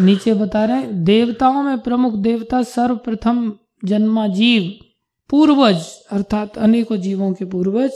नीचे 0.00 0.34
बता 0.34 0.64
रहे 0.64 0.92
देवताओं 0.92 1.62
में 1.62 1.78
प्रमुख 1.78 2.14
देवता 2.14 2.62
सर्वप्रथम 2.62 3.52
जन्मा 3.84 4.26
जीव, 4.26 4.74
पूर्वज, 5.30 5.84
अर्थात 6.10 6.58
अनेकों 6.58 6.96
जीवों 6.96 7.32
के 7.32 7.44
पूर्वज, 7.44 7.90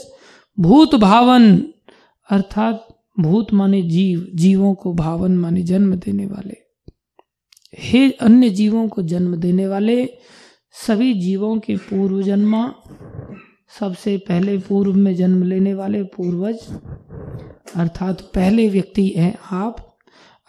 भूत 0.60 0.94
भावन, 0.94 1.72
अर्थात 2.30 2.88
भूत 3.20 3.52
माने 3.52 3.82
जीव, 3.82 4.28
जीवों 4.34 4.74
को 4.74 4.94
भावन 4.94 5.38
माने 5.38 5.62
जन्म 5.62 5.94
देने 5.94 6.26
वाले। 6.26 6.56
हे 7.78 8.10
अन्य 8.10 8.50
जीवों 8.50 8.88
को 8.88 9.02
जन्म 9.02 9.36
देने 9.36 9.68
वाले 9.68 10.18
सभी 10.74 11.14
जीवों 11.14 11.58
के 11.58 11.76
पूर्व 11.76 12.22
जन्मा 12.22 12.74
सबसे 13.78 14.16
पहले 14.18 14.58
पूर्व 14.58 14.92
में 14.92 15.16
जन्म 15.16 15.42
लेने 15.42 15.74
वाले 15.74 16.02
पूर्वज, 16.02 16.58
अर्थात 17.76 18.20
पहले 18.20 18.68
व्यक्ति 18.68 19.08
है 19.16 19.38
आप, 19.50 19.98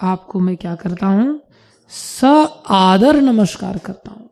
आपको 0.01 0.39
मैं 0.39 0.57
क्या 0.57 0.75
करता 0.75 1.07
हूँ? 1.07 1.41
स 1.89 2.23
आदर 2.69 3.21
नमस्कार 3.21 3.77
करता 3.77 4.11
हूँ। 4.11 4.29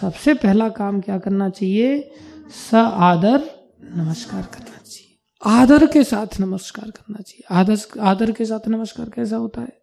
सबसे 0.00 0.34
पहला 0.34 0.68
काम 0.68 1.00
क्या 1.00 1.18
करना 1.18 1.48
चाहिए? 1.50 2.10
स 2.50 2.74
आदर 2.74 3.50
नमस्कार 3.82 4.42
करना 4.42 4.76
चाहिए। 4.76 5.18
आदर 5.46 5.86
के 5.86 6.04
साथ 6.04 6.40
नमस्कार 6.40 6.90
करना 6.90 7.22
चाहिए। 7.22 7.60
आदर 7.60 8.00
आदर 8.00 8.32
के 8.32 8.44
साथ 8.44 8.68
नमस्कार 8.68 9.08
कैसा 9.08 9.36
होता 9.36 9.60
है? 9.60 9.80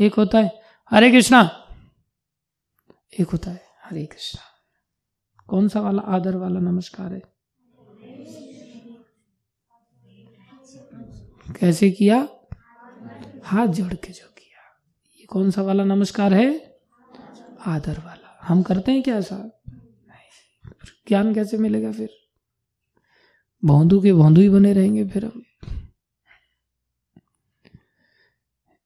एक 0.00 0.14
होता 0.14 0.38
है, 0.38 0.62
हरे 0.90 1.10
कृष्णा। 1.10 1.48
एक 3.20 3.28
होता 3.28 3.50
है 3.50 3.63
हरे 3.84 4.06
कृष्णा। 4.06 4.42
कौन 5.46 5.68
सा 5.68 5.80
वाला? 5.80 6.02
आदर 6.02 6.36
वाला, 6.36 6.60
नमस्कार 6.60 7.12
है। 7.12 7.22
कैसे 11.60 11.90
किया? 11.90 12.28
हाथ 13.44 13.66
जोड़ 13.66 13.94
के 13.94 14.12
जो 14.12 14.26
किया। 14.26 14.86
ये 15.20 15.26
कौन 15.26 15.50
सा 15.50 15.62
वाला 15.62 15.84
नमस्कार 15.84 16.34
है? 16.34 16.78
आदर 17.66 17.98
वाला। 17.98 18.38
हम 18.42 18.62
करते 18.62 18.92
हैं 18.92 19.02
क्या 19.02 19.16
ऐसा? 19.16 19.62
ज्ञान 21.08 21.34
कैसे 21.34 21.58
मिलेगा 21.58 21.92
फिर? 21.92 22.10
भौंदू 23.64 24.02
के 24.02 24.12
भौंदू 24.12 24.40
ही 24.40 24.48
बने 24.48 24.72
रहेंगे 24.72 25.08
फिर 25.08 25.24
हम। 25.24 25.42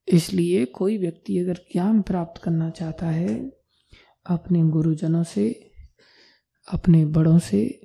इसलिए 0.08 0.64
कोई 0.64 0.98
व्यक्ति 0.98 1.38
अगर 1.38 1.54
ज्ञान 1.54 2.02
प्राप्त 2.02 2.42
करना 2.42 2.70
चाहता 2.70 3.06
है 3.06 3.57
अपने 4.28 4.62
गुरुजनों 4.62 5.24
से, 5.24 5.72
अपने 6.72 7.04
बड़ों 7.04 7.38
से 7.38 7.80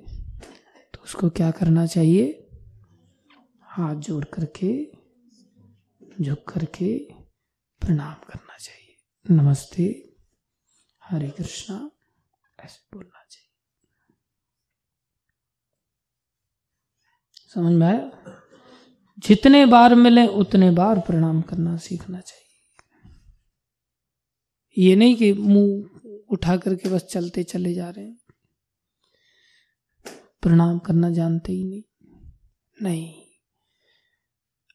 तो 0.94 1.00
उसको 1.04 1.30
क्या 1.30 1.50
करना 1.50 1.86
चाहिए? 1.86 2.50
हाथ 3.62 3.94
जोड़ 3.94 4.24
करके, 4.24 4.92
झुक 6.24 6.50
करके 6.50 6.98
प्रणाम 7.80 8.14
करना 8.14 8.56
चाहिए। 8.58 8.96
नमस्ते। 9.30 10.14
हरे 11.04 11.30
कृष्णा। 11.30 11.90
ऐसे 12.64 12.78
बोलना 12.94 13.24
चाहिए। 13.30 13.50
समझ 17.54 17.72
में 17.72 17.86
आया? 17.86 18.12
जितने 19.18 19.66
बार 19.66 19.94
मिले, 19.94 20.26
उतने 20.26 20.70
बार 20.70 20.98
प्रणाम 20.98 21.42
करना 21.42 21.76
सीखना 21.76 22.20
चाहिए। 22.20 22.44
ये 24.78 24.96
नहीं 24.96 25.16
कि 25.16 25.32
मुँह 25.32 25.93
उठा 26.30 26.56
करके 26.56 26.88
बस 26.88 27.02
चलते 27.02 27.42
चले 27.42 27.74
जा 27.74 27.90
रहे 27.90 28.04
हैं। 28.04 28.18
प्रणाम 30.42 30.78
करना 30.78 31.10
जानते 31.10 31.52
ही 31.52 31.64
नहीं। 31.64 31.82
नहीं। 32.82 33.14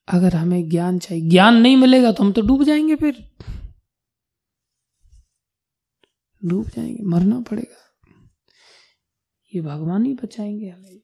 अगर 0.07 0.35
हमें 0.35 0.69
ज्ञान 0.69 0.99
चाहिए, 0.99 1.29
ज्ञान 1.29 1.55
नहीं 1.55 1.77
मिलेगा 1.77 2.11
तो 2.11 2.23
हम 2.23 2.31
तो 2.31 2.41
डूब 2.41 2.63
जाएँगे 2.63 2.95
फिर। 2.95 3.35
डूब 6.45 6.67
जाएँगे, 6.67 7.03
मरना 7.03 7.39
पड़ेगा। 7.39 7.85
ये 9.55 9.61
भगवान 9.61 10.05
ही 10.05 10.13
बचाएँगे 10.13 10.69
हमें। 10.69 11.01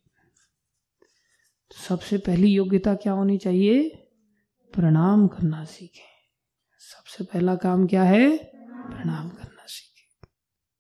सबसे 1.90 2.18
पहली 2.18 2.48
योग्यता 2.48 2.96
क्या 2.96 3.14
होनी 3.14 3.38
चाहिए? 3.38 3.90
प्रणाम 4.74 5.28
करना 5.28 5.66
सीखें। 5.66 6.16
सबसे 6.80 7.24
पहला 7.24 7.56
काम 7.56 7.88
क्या 7.88 8.04
है? 8.04 8.38
प्रणाम 8.68 9.30
करना। 9.30 9.45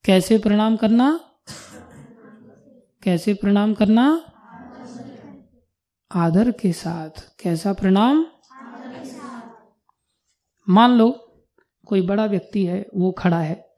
कैसे 0.06 0.38
प्रणाम 0.38 0.78
करना? 0.78 1.36
कैसे 3.04 3.34
प्रणाम 3.34 3.74
करना? 3.74 4.32
आदर 6.12 6.52
के 6.52 6.74
साथ। 6.74 7.10
कैसा 7.40 7.74
प्रणाम? 7.74 8.28
मान 10.70 10.92
लो 10.92 11.12
कोई 11.88 12.02
बड़ा 12.02 12.26
व्यक्ति 12.26 12.66
है, 12.66 12.86
वो 12.96 13.12
खड़ा 13.12 13.42
है। 13.42 13.76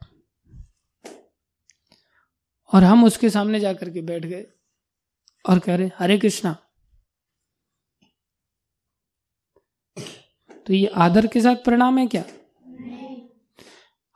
और 2.74 2.84
हम 2.84 3.04
उसके 3.04 3.30
सामने 3.30 3.60
जाकर 3.60 3.90
के 3.90 4.02
बैठ 4.02 4.26
गए 4.26 4.46
और 5.50 5.60
कह 5.60 5.76
रहे, 5.76 5.92
हरे 6.00 6.18
कृष्णा। 6.18 6.58
तो 10.68 10.74
ये 10.74 10.88
आदर 10.88 11.28
के 11.28 11.42
साथ 11.42 11.56
प्रणाम 11.56 11.98
है 11.98 12.08
क्या? 12.08 12.24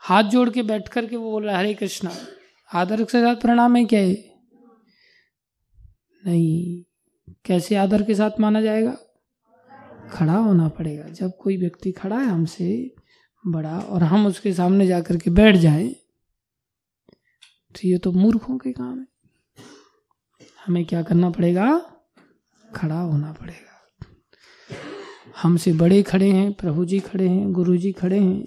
हाथ 0.03 0.23
जोड़ 0.23 0.49
के 0.49 0.61
बैठ 0.63 0.87
करके 0.87 1.15
वो 1.15 1.31
बोल 1.31 1.45
रहा 1.45 1.57
हरे 1.57 1.73
कृष्णा, 1.73 2.11
आदर 2.69 3.03
के 3.03 3.21
साथ 3.21 3.35
प्रणाम 3.35 3.75
है 3.75 3.83
क्या 3.85 3.99
है 3.99 4.13
नहीं, 6.23 6.83
कैसे 7.45 7.75
आदर 7.75 8.03
के 8.03 8.15
साथ 8.15 8.39
माना 8.39 8.61
जाएगा? 8.61 8.95
खड़ा 10.11 10.35
होना 10.35 10.67
पड़ेगा। 10.69 11.07
जब 11.09 11.31
कोई 11.37 11.57
व्यक्ति 11.57 11.91
खड़ा 11.91 12.19
है 12.19 12.27
हमसे 12.27 12.95
बड़ा 13.43 13.77
और 13.79 14.03
हम 14.03 14.25
उसके 14.27 14.53
सामने 14.53 14.87
जाकर 14.87 15.17
के 15.17 15.29
बैठ 15.29 15.55
जाए 15.55 15.87
तो 17.75 17.87
ये 17.87 17.97
तो 17.97 18.11
मूर्खों 18.11 18.57
के 18.57 18.71
काम 18.71 18.99
है। 18.99 19.05
हमें 20.65 20.85
क्या 20.85 21.01
करना 21.03 21.29
पड़ेगा? 21.29 21.67
खड़ा 22.65 22.99
होना 22.99 23.31
पड़ेगा। 23.31 23.67
हमसे 25.41 25.73
बड़े 25.73 26.01
खड़े 26.03 26.29
हैं, 26.29 26.51
प्रभु 26.53 26.85
जी 26.85 26.99
खड़े 26.99 27.27
हैं, 27.27 27.51
गुरु 27.53 27.77
जी 27.77 27.91
खड़े 27.91 28.19
हैं 28.19 28.45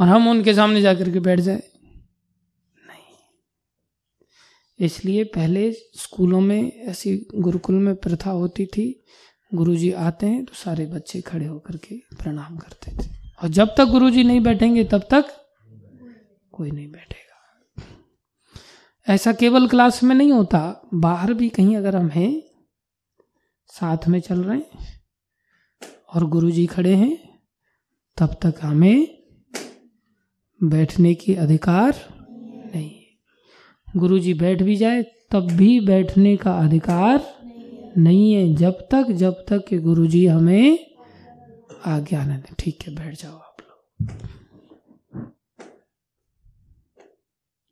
और 0.00 0.08
हम 0.08 0.28
उनके 0.28 0.54
सामने 0.54 0.80
जाकर 0.80 1.10
के 1.12 1.20
बैठ 1.20 1.40
जाए। 1.40 1.62
नहीं। 2.86 3.16
इसलिए 4.78 5.24
पहले 5.24 5.72
स्कूलों 5.72 6.40
में, 6.40 6.72
ऐसी 6.72 7.26
गुरुकुल 7.34 7.74
में 7.74 7.96
प्रथा 7.96 8.30
होती 8.30 8.66
थी 8.66 9.04
गुरु 9.54 9.76
जी 9.76 9.92
आते 9.92 10.26
हैं 10.26 10.44
तो 10.44 10.54
सारे 10.54 10.86
बच्चे 10.86 11.20
खड़े 11.20 11.46
होकर 11.46 11.76
के 11.76 11.96
प्रणाम 11.96 12.56
करते 12.56 12.92
थे। 12.92 13.08
और 13.42 13.48
जब 13.48 13.74
तक 13.78 13.84
गुरु 13.84 14.10
जी 14.10 14.24
नहीं 14.24 14.40
बैठेंगे, 14.40 14.84
तब 14.84 14.98
तक 14.98 15.24
कोई 16.52 16.70
नहीं 16.70 16.90
बैठेगा। 16.90 17.84
ऐसा 19.14 19.32
केवल 19.32 19.68
क्लास 19.68 20.02
में 20.02 20.14
नहीं 20.14 20.32
होता, 20.32 20.88
बाहर 20.94 21.34
भी 21.34 21.48
कहीं 21.48 21.76
अगर 21.76 21.96
हम 21.96 22.08
हैं, 22.08 22.42
साथ 23.66 24.08
में 24.08 24.20
चल 24.20 24.44
रहे 24.44 24.58
हैं, 24.58 25.02
और 26.14 26.24
गुरु 26.24 26.50
जी 26.50 26.66
खड़े 26.66 26.94
हैं, 26.94 27.40
तब 28.16 28.36
तक 28.42 28.54
हमें 28.62 29.19
बैठने 30.62 31.14
की 31.14 31.34
अधिकार 31.34 31.94
नहीं। 32.74 32.90
है 32.90 33.06
गुरु 33.96 34.18
जी 34.18 34.34
बैठ 34.34 34.62
भी 34.62 34.76
जाए, 34.76 35.02
तब 35.30 35.40
भी 35.40 35.80
बैठने 35.80 36.36
का 36.36 36.52
अधिकार 36.52 37.40
नहीं 37.98 38.32
है। 38.32 38.54
जब 38.54 38.88
तक 38.90 39.06
जब 39.10 39.44
तक 39.48 39.66
कि 39.68 39.78
गुरु 39.78 40.06
जी 40.06 40.26
हमें 40.26 40.96
आज्ञा 41.86 42.24
न 42.24 42.36
दे। 42.36 42.54
ठीक 42.58 42.82
है, 42.82 42.94
बैठ 42.94 43.14
जाओ 43.14 43.36
आप 43.36 43.56
लोग। 43.60 44.20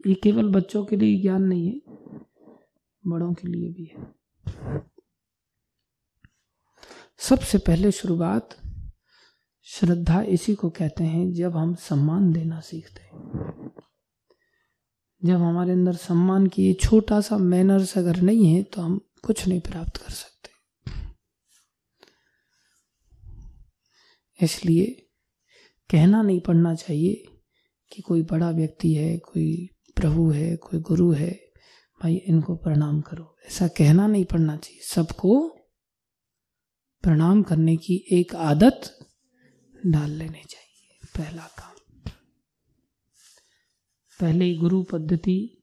ये 0.06 0.14
केवल 0.14 0.48
बच्चों 0.48 0.84
के 0.84 0.96
लिए 0.96 1.22
ज्ञान 1.22 1.42
नहीं 1.42 1.66
है, 1.66 1.80
बड़ों 3.06 3.34
के 3.34 3.48
लिए 3.48 3.68
भी 3.70 3.84
है। 3.84 4.14
सबसे 7.18 7.58
पहले 7.58 7.90
शुरुआत 7.90 8.48
श्रद्धा 9.70 10.22
इसी 10.22 10.54
को 10.54 10.70
कहते 10.70 11.04
हैं 11.04 11.32
जब 11.32 11.56
हम 11.56 11.74
सम्मान 11.74 12.32
देना 12.32 12.60
सीखते 12.60 13.00
हैं। 13.00 13.70
जब 15.24 15.34
हमारे 15.34 15.72
अंदर 15.72 15.92
सम्मान 15.92 16.46
की 16.46 16.66
ये 16.66 16.72
छोटा 16.74 17.20
सा 17.20 17.36
मैनर्स 17.36 17.98
अगर 17.98 18.16
नहीं 18.16 18.54
है 18.54 18.62
तो 18.62 18.82
हम 18.82 19.00
कुछ 19.24 19.48
नहीं 19.48 19.60
प्राप्त 19.60 19.96
कर 19.96 20.10
सकते। 20.10 20.50
इसलिए 24.44 24.84
कहना 25.90 26.22
नहीं 26.22 26.40
पड़ना 26.40 26.74
चाहिए 26.74 27.24
कि 27.92 28.02
कोई 28.02 28.22
बड़ा 28.22 28.50
व्यक्ति 28.50 28.94
है, 28.94 29.18
कोई 29.18 29.68
प्रभु 29.96 30.30
है, 30.30 30.56
कोई 30.56 30.80
गुरु 30.80 31.12
है, 31.12 31.30
भाई 32.02 32.14
इनको 32.14 32.56
प्रणाम 32.56 33.00
करो। 33.00 33.36
ऐसा 33.46 33.68
कहना 33.68 34.06
नहीं 34.06 34.24
पड़ना 34.24 34.56
चाहिए। 34.56 34.80
सबको 34.82 35.48
प्रणाम 37.02 37.42
करने 37.42 37.76
की 37.76 38.06
एक 38.12 38.34
आदत 38.34 38.97
डाल 39.86 40.10
लेने 40.10 40.44
चाहिए, 40.44 40.98
पहला 41.18 41.46
काम। 41.46 41.74
पहले 44.20 44.54
गुरु 44.54 44.82
पद्धति 44.82 45.62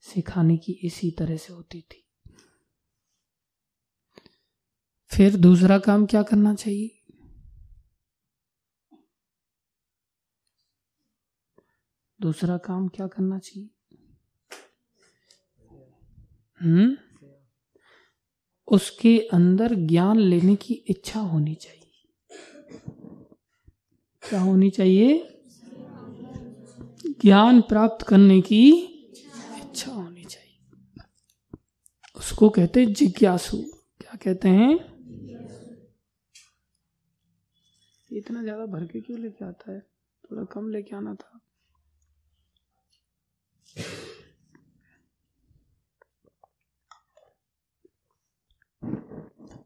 सिखाने 0.00 0.56
की 0.56 0.72
इसी 0.72 1.10
तरह 1.10 1.36
से 1.36 1.52
होती 1.52 1.80
थी। 1.80 2.10
फिर 5.06 5.36
दूसरा 5.36 5.78
काम 5.78 6.06
क्या 6.06 6.22
करना 6.22 6.54
चाहिए? 6.54 7.00
दूसरा 12.20 12.58
काम 12.58 12.88
क्या 12.88 13.06
करना 13.06 13.38
चाहिए? 13.38 13.70
हम्म? 16.62 16.96
उसके 18.68 19.28
अंदर 19.32 19.74
ज्ञान 19.74 20.18
लेने 20.18 20.56
की 20.56 20.74
इच्छा 20.74 21.20
होनी 21.20 21.54
चाहिए। 21.54 21.83
क्या 24.28 24.40
होनी 24.40 24.70
चाहिए? 24.70 25.30
ज्ञान 27.20 27.60
प्राप्त 27.60 28.06
करने 28.06 28.40
की 28.40 28.70
इच्छा 28.70 29.92
होनी 29.92 30.24
चाहिए। 30.24 30.58
उसको 32.16 32.48
कहते 32.48 32.80
हैं 32.80 32.92
जिज्ञासु। 32.92 33.56
क्या 34.00 34.16
कहते 34.16 34.48
हैं? 34.48 34.72
इतना 38.10 38.42
ज़्यादा 38.42 38.66
भर 38.66 38.84
के 38.86 39.00
क्यों 39.00 39.18
लेके 39.20 39.44
आता 39.44 39.72
है? 39.72 39.80
थोड़ा 40.24 40.44
कम 40.44 40.68
लेके 40.68 40.96
आना 40.96 41.14
था। 41.14 41.40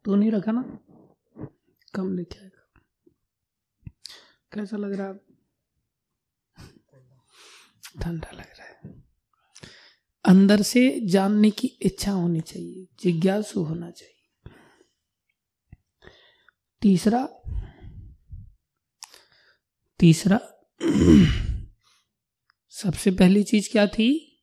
तो 0.05 0.15
नहीं 0.15 0.31
रखा 0.31 0.53
ना? 0.53 0.63
कम 1.95 2.13
लेके 2.17 2.39
आएगा। 2.41 2.58
कैसा 4.53 4.77
लग 4.77 4.93
रहा 4.93 5.07
है 5.09 5.15
ठंडा 8.03 8.31
लग 8.33 8.47
रहा 8.59 8.67
है। 8.67 9.05
अंदर 10.25 10.63
से 10.63 11.01
जानने 11.01 11.51
की 11.51 11.69
इच्छा 11.69 12.13
होनी 12.13 12.41
चाहिए, 12.41 12.87
जिज्ञासु 13.01 13.63
होना 13.63 13.91
चाहिए। 13.91 14.51
तीसरा 16.81 17.29
तीसरा, 19.99 20.41
सबसे 22.69 23.11
पहली 23.11 23.43
चीज़ 23.43 23.71
क्या 23.73 23.87
थी? 23.87 24.41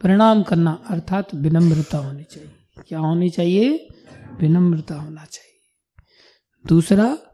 प्रणाम 0.00 0.42
करना, 0.42 0.72
अर्थात 0.90 1.34
विनम्रता 1.34 1.98
होनी 1.98 2.24
चाहिए। 2.24 2.50
क्या 2.88 2.98
होनी 2.98 3.30
चाहिए? 3.30 3.88
विनम्रता 4.40 4.94
होना 4.94 5.24
चाहिए। 5.24 5.60
दूसरा 6.66 7.31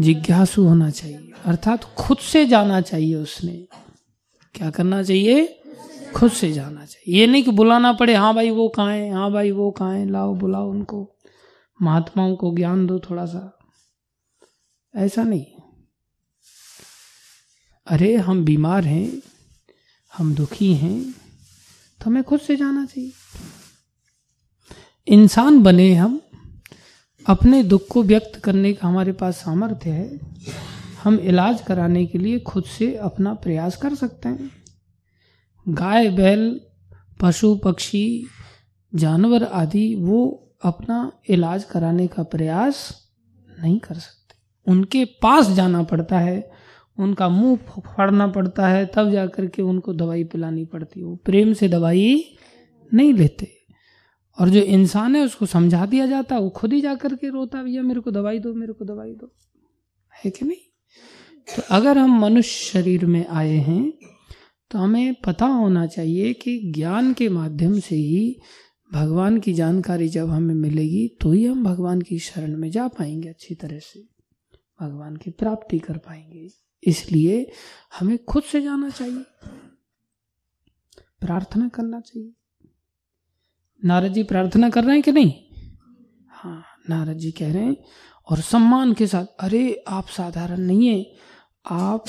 जिज्ञासु 0.00 0.64
होना 0.64 0.90
चाहिए। 0.90 1.32
अर्थात 1.44 1.84
खुद 1.84 2.18
से 2.18 2.46
जाना 2.46 2.80
चाहिए 2.80 3.14
उसने। 3.14 3.68
क्या 4.54 4.70
करना 4.70 5.02
चाहिए? 5.02 5.62
खुद 6.16 6.30
से 6.30 6.52
जाना 6.52 6.86
चाहिए। 6.86 7.20
ये 7.20 7.26
नहीं 7.26 7.42
कि 7.42 7.50
बुलाना 7.50 7.92
पड़े 7.92 8.14
हाँ 8.14 8.34
भाई 8.34 8.50
वो 8.50 8.68
कहाँ 8.68 8.92
है 8.92 9.12
हाँ 9.12 9.32
भाई 9.32 9.50
वो 9.50 9.70
कहाँ 9.70 9.98
है, 9.98 10.10
लाओ, 10.10 10.34
बुलाओ 10.34 10.70
उनको। 10.70 11.16
महात्माओं 11.82 12.36
को 12.36 12.54
ज्ञान 12.56 12.86
दो 12.86 12.98
थोड़ा 12.98 13.26
सा 13.26 13.58
ऐसा 14.96 15.22
नहीं। 15.22 15.46
अरे, 17.86 18.16
हम 18.16 18.44
बीमार 18.44 18.84
हैं, 18.84 19.22
हम 20.18 20.34
दुखी 20.34 20.74
हैं 20.74 21.12
तो 22.00 22.04
हमें 22.06 22.24
खुद 22.24 22.40
से 22.40 22.56
जाना 22.56 22.86
चाहिए। 22.86 23.12
इंसान 25.08 25.62
बने 25.62 25.94
हम 25.94 26.20
अपने 27.28 27.62
दुख 27.62 27.86
को 27.88 28.02
व्यक्त 28.02 28.36
करने 28.36 28.72
का 28.72 28.88
हमारे 28.88 29.12
पास 29.12 29.36
सामर्थ्य 29.36 29.90
है, 29.90 30.20
हम 31.04 31.14
इलाज 31.14 31.60
कराने 31.60 32.06
के 32.06 32.18
लिए 32.18 32.38
खुद 32.38 32.64
से 32.64 32.96
अपना 32.96 33.34
प्रयास 33.34 33.76
कर 33.76 33.94
सकते 33.94 34.28
हैं। 34.28 34.50
गाय, 35.68 36.10
बैल, 36.10 36.60
पशु, 37.20 37.56
पक्षी, 37.56 38.26
जानवर 38.94 39.44
आदि 39.44 39.94
वो 39.94 40.50
अपना 40.62 41.12
इलाज 41.28 41.64
कराने 41.64 42.06
का 42.06 42.22
प्रयास 42.22 43.06
नहीं 43.62 43.78
कर 43.78 43.94
सकते। 43.94 44.70
उनके 44.70 45.04
पास 45.04 45.48
जाना 45.48 45.82
पड़ता 45.82 46.18
है, 46.18 46.50
उनका 46.98 47.28
मुँह 47.28 47.56
फाड़ना 47.80 48.26
पड़ता 48.26 48.68
है, 48.68 48.86
तब 48.86 49.10
जाकर 49.10 49.46
के 49.46 49.62
उनको 49.62 49.92
दवाई 49.92 50.24
पिलानी 50.24 50.64
पड़ती 50.64 51.00
है। 51.00 51.06
वो 51.06 51.16
प्रेम 51.16 51.52
से 51.52 51.68
दवाई 51.68 52.36
नहीं 52.94 53.14
लेते। 53.14 53.55
और 54.38 54.48
जो 54.48 54.60
इंसान 54.60 55.16
है, 55.16 55.22
उसको 55.22 55.46
समझा 55.46 55.86
दिया 55.86 56.06
जाता 56.06 56.34
है, 56.34 56.40
वो 56.40 56.50
खुद 56.50 56.72
ही 56.72 56.80
जा 56.80 56.94
करके 56.94 57.28
रोता 57.28 57.62
भैया, 57.62 57.82
मेरे 57.82 58.00
को 58.00 58.10
दवाई 58.10 58.38
दो, 58.38 58.54
मेरे 58.54 58.72
को 58.72 58.84
दवाई 58.84 59.12
दो। 59.12 59.32
है 60.24 60.30
कि 60.30 60.44
नहीं? 60.44 60.56
तो 61.56 61.62
अगर 61.70 61.98
हम 61.98 62.20
मनुष्य 62.20 62.64
शरीर 62.64 63.06
में 63.06 63.26
आए 63.26 63.56
हैं 63.56 63.92
तो 64.70 64.78
हमें 64.78 65.14
पता 65.14 65.46
होना 65.46 65.86
चाहिए 65.86 66.32
कि 66.32 66.72
ज्ञान 66.74 67.12
के 67.12 67.28
माध्यम 67.28 67.80
से 67.80 67.96
ही 67.96 68.40
भगवान 68.92 69.40
की 69.40 69.52
जानकारी 69.52 70.08
जब 70.08 70.28
हमें 70.28 70.54
मिलेगी 70.54 71.08
तो 71.08 71.32
ही 71.32 71.46
हम 71.46 71.64
भगवान 71.64 72.00
की 72.00 72.18
शरण 72.18 72.56
में 72.56 72.70
जा 72.70 72.88
पाएँगे, 72.88 73.28
अच्छी 73.28 73.54
तरह 73.54 73.78
से। 73.78 74.00
भगवान 74.82 75.16
की 75.16 75.30
प्राप्ति 75.30 75.78
कर 75.78 75.98
पाएँगे। 75.98 76.50
इसलिए 76.84 77.50
हमें 78.00 78.24
खुद 78.24 78.42
से 78.42 78.62
जाना 78.62 78.90
चाहिए। 78.90 79.24
प्रार्थना 81.20 81.68
करना 81.68 82.00
चाहिए। 82.00 82.32
नारद 83.86 84.12
जी 84.12 84.22
प्रार्थना 84.22 84.70
कर 84.70 84.84
रहे 84.84 84.92
हैं 84.92 85.02
कि 85.02 85.12
नहीं? 85.12 85.34
हाँ 86.30 86.64
नारद 86.90 87.12
जी 87.12 87.32
कह 87.32 87.52
रहे 87.52 87.64
हैं, 87.64 87.76
और 88.30 88.40
सम्मान 88.40 88.92
के 88.92 89.06
साथ, 89.06 89.26
अरे, 89.40 89.84
आप 89.88 90.06
साधारण 90.06 90.60
नहीं 90.60 90.88
है। 90.88 91.12
आप 91.70 92.04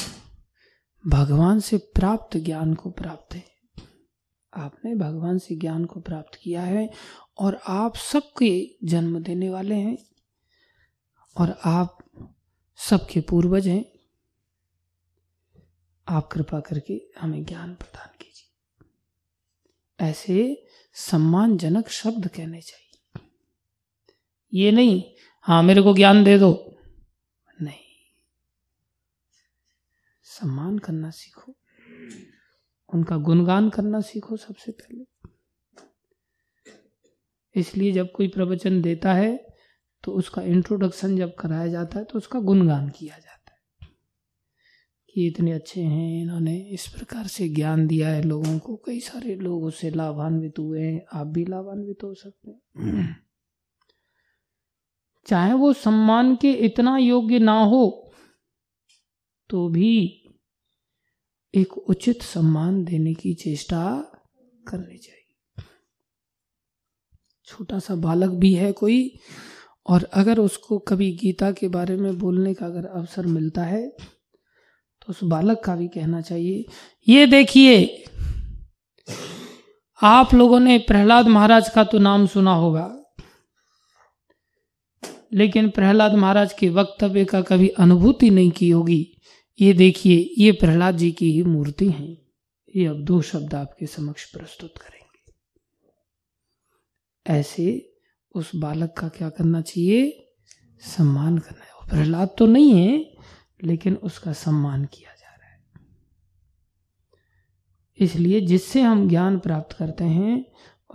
भगवान 1.08 1.60
से 1.60 1.78
प्राप्त 1.78 2.38
ज्ञान 2.38 2.74
को 2.74 2.92
प्राप्त 2.92 3.36
है। 3.36 3.46
आपने 4.54 4.96
भगवान 4.96 5.38
से 5.38 5.56
ज्ञान 5.56 5.86
को 5.86 6.00
प्राप्त 6.00 6.40
किया 6.42 6.62
है, 6.62 6.92
और 7.40 7.60
आप 7.68 7.96
सबके 7.96 8.78
जन्म 8.84 9.20
देने 9.20 9.50
वाले 9.50 9.76
हैं, 9.76 9.98
और 11.38 11.60
आप 11.66 11.98
सबके 12.78 13.22
पूर्वज 13.22 13.68
हैं। 13.68 13.86
आप 16.10 16.28
कृपा 16.28 16.60
करके 16.60 17.02
हमें 17.20 17.46
ज्ञान 17.46 17.76
प्रदान 17.76 18.10
कीजिए। 18.22 18.54
ऐसे 20.06 20.67
सम्मानजनक 20.98 21.90
शब्द 21.90 22.28
कहने 22.28 22.62
चाहिए। 22.62 23.22
ये 24.54 24.72
नहीं 24.72 25.04
हाँ 25.42 25.64
मेरे 25.64 25.82
को 25.82 25.94
ज्ञान 25.94 26.24
दे 26.24 26.40
दो। 26.40 26.78
नहीं। 27.62 27.80
सम्मान 30.24 30.78
करना 30.78 31.10
सीखो। 31.10 31.56
उनका 32.94 33.18
गुणगान 33.18 33.70
करना 33.70 34.02
सीखो 34.02 34.38
सबसे 34.38 34.72
पहले। 34.72 35.06
इसलिए 37.56 37.92
जब 37.92 38.12
कोई 38.12 38.28
प्रवचन 38.28 38.82
देता 38.82 39.14
है 39.14 39.48
तो 40.04 40.12
उसका 40.12 40.42
इंट्रोडक्शन 40.42 41.18
जब 41.18 41.36
कराया 41.36 41.68
जाता 41.68 42.00
है 42.00 42.06
तो 42.06 42.18
उसका 42.18 42.40
गुणगान 42.40 42.90
किया 42.90 43.16
जाता 43.16 43.22
है। 43.22 43.27
कि 45.18 45.26
इतने 45.28 45.52
अच्छे 45.52 45.82
हैं, 45.82 46.22
इन्होंने 46.22 46.56
इस 46.72 46.88
प्रकार 46.88 47.28
से 47.28 47.48
ज्ञान 47.50 47.86
दिया 47.88 48.10
है 48.10 48.22
लोगों 48.24 48.58
को। 48.60 48.76
कई 48.86 49.00
सारे 49.00 49.36
लोग 49.36 49.64
उससे 49.64 49.90
लाभान्वित 49.90 50.60
हुए 50.60 50.82
हैं, 50.82 51.06
आप 51.14 51.28
भी 51.28 51.46
लाभान्वित 51.46 52.04
हो 52.04 52.14
सकते 52.14 52.50
हैं। 52.50 53.16
चाहे 55.28 55.54
वो 55.54 55.72
सम्मान 55.74 56.36
के 56.36 56.52
इतना 56.66 56.98
योग्य 56.98 57.40
ना 57.40 57.58
हो 57.64 58.12
तो 59.50 59.68
भी 59.70 59.94
एक 61.54 61.78
उचित 61.78 62.22
सम्मान 62.22 62.84
देने 62.84 63.14
की 63.14 63.34
चेष्टा 63.34 63.86
करनी 64.68 64.98
चाहिए। 64.98 65.64
छोटा 67.48 67.80
सा 67.80 67.96
बालक 67.96 68.30
भी 68.30 68.54
है 68.54 68.72
कोई, 68.72 69.00
और 69.86 70.04
अगर 70.14 70.40
उसको 70.40 70.80
कभी 70.80 71.12
गीता 71.16 71.52
के 71.52 71.68
बारे 71.70 71.98
में 71.98 72.18
बोलने 72.20 72.54
का 72.54 72.66
अगर 72.66 72.86
अवसर 72.86 73.26
मिलता 73.26 73.64
है 73.64 73.92
तो 75.08 75.12
उस 75.12 75.24
बालक 75.24 75.62
का 75.64 75.76
भी 75.76 75.88
कहना 75.88 76.22
चाहिए। 76.22 76.66
ये 77.08 77.28
देखिए, 77.28 78.04
आप 80.02 80.34
लोगों 80.34 80.60
ने 80.60 80.78
प्रहलाद 80.78 81.28
महाराज 81.28 81.70
का 81.70 81.84
तो 81.84 82.00
नाम 82.00 82.26
सुना 82.28 82.54
होगा, 82.54 82.94
लेकिन 85.34 85.70
प्रहलाद 85.70 86.14
महाराज 86.14 86.54
के 86.54 86.70
वक्तव्य 86.70 87.26
का 87.26 87.42
कभी 87.42 87.68
अनुभूति 87.70 88.30
नहीं 88.30 88.52
की 88.52 88.70
होगी। 88.70 89.22
ये 89.60 89.74
देखिए, 89.74 90.30
ये 90.38 90.52
प्रहलाद 90.52 90.98
जी 90.98 91.12
की 91.12 91.32
ही 91.32 91.44
मूर्ति 91.44 91.90
है। 91.90 92.08
ये 92.76 92.86
अब 92.86 93.04
दो 93.04 93.22
शब्द 93.22 93.54
आपके 93.56 93.86
समक्ष 93.86 94.32
प्रस्तुत 94.32 94.78
करेंगे। 94.78 95.34
ऐसे 97.26 97.94
उस 98.36 98.52
बालक 98.56 98.94
का 98.98 99.08
क्या 99.08 99.30
करना 99.30 99.62
चाहिए? 99.62 100.28
सम्मान 100.84 101.38
करना 101.38 101.64
है। 101.64 101.90
प्रहलाद 101.90 102.30
तो 102.38 102.46
नहीं 102.46 102.72
है 102.72 103.17
लेकिन 103.64 103.96
उसका 103.96 104.34
सम्मान 104.34 104.86
किया 104.86 105.14
जा 105.14 105.36
रहा 105.36 105.50
है। 105.50 105.64
इसलिए 108.00 108.42
जिससे 108.42 108.82
हम 108.82 109.10
ज्ञान 109.10 109.40
प्राप्त 109.40 109.78
करते 109.78 110.04
हैं, 110.04 110.46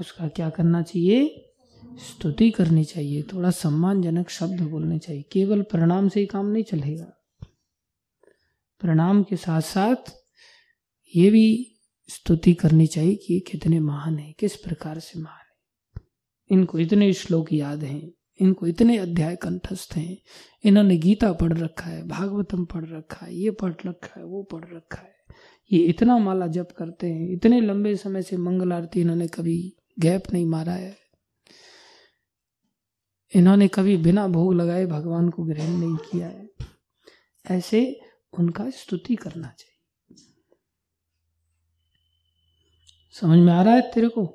उसका 0.01 0.29
क्या 0.29 0.51
करना 0.51 0.83
चाहिए? 0.83 1.49
स्तुति 1.85 2.51
करनी 2.51 2.85
चाहिए। 2.85 3.23
थोड़ा 3.23 3.51
सम्मानजनक 3.51 4.31
शब्द 4.31 4.61
बोलने 4.61 4.99
चाहिए। 4.99 5.23
केवल 5.23 5.63
प्रणाम 5.63 6.09
से 6.09 6.21
ही 6.21 6.27
काम 6.27 6.47
नहीं 6.47 6.65
चलेगा। 6.65 7.13
प्रणाम 8.81 9.23
के 9.23 9.37
साथ 9.37 9.61
साथ 9.61 10.13
ये 11.17 11.31
भी 11.31 11.79
स्तुति 12.09 12.55
करनी 12.55 12.87
चाहिए 12.87 13.15
कि 13.15 13.41
कितने 13.41 13.81
महान 13.81 14.19
है, 14.19 14.33
किस 14.33 14.57
प्रकार 14.57 14.99
से 14.99 15.21
महान 15.21 15.37
है। 15.37 16.03
इनको 16.51 16.79
इतने 16.79 17.13
श्लोक 17.13 17.53
याद 17.53 17.85
हैं। 17.85 18.13
इनको 18.43 18.67
इतने 18.67 18.99
अध्याय 18.99 19.37
कंठस्थ 19.37 19.97
हैं। 19.97 20.17
इन्होंने 20.65 20.97
गीता 20.97 21.33
पढ़ 21.33 21.53
रखा 21.53 21.91
है, 21.91 22.09
भागवतम 22.09 22.65
पढ़ 22.65 22.85
रखा 22.85 23.27
है, 23.27 23.35
ये 23.35 23.51
पढ़ 23.51 23.75
रखा 23.87 24.21
है, 24.21 24.27
वो 24.27 24.43
पढ़ 24.43 24.65
रखा 24.65 25.03
है। 25.03 25.15
ये 25.73 25.79
इतना 25.79 26.19
माला 26.19 26.47
जप 26.47 26.69
करते 26.79 27.07
हैं, 27.07 27.29
इतने 27.29 27.61
लंबे 27.61 27.97
समय 27.97 28.23
से 28.23 28.37
मंगल 28.37 28.73
आरती 28.73 29.01
इन्होंने 29.01 29.29
कभी 29.29 29.77
गैप 29.99 30.23
नहीं 30.33 30.47
मारा 30.47 30.73
है। 30.73 30.99
इन्होंने 33.37 33.69
कभी 33.69 33.97
बिना 33.97 34.29
भोग 34.29 34.55
लगाए 34.55 34.87
भगवान 34.87 35.31
को 35.31 35.45
ग्रहण 35.45 35.71
नहीं 35.71 35.97
किया 35.97 36.29
है। 36.29 36.49
ऐसे 37.51 38.01
उनका 38.39 38.71
स्तुति 38.71 39.17
करना 39.17 39.55
चाहिए। 39.59 40.17
समझ 43.13 43.39
में 43.39 43.53
आ 43.53 43.63
रहा 43.63 43.75
है 43.75 43.81
तेरे 43.81 44.09
को? 44.09 44.27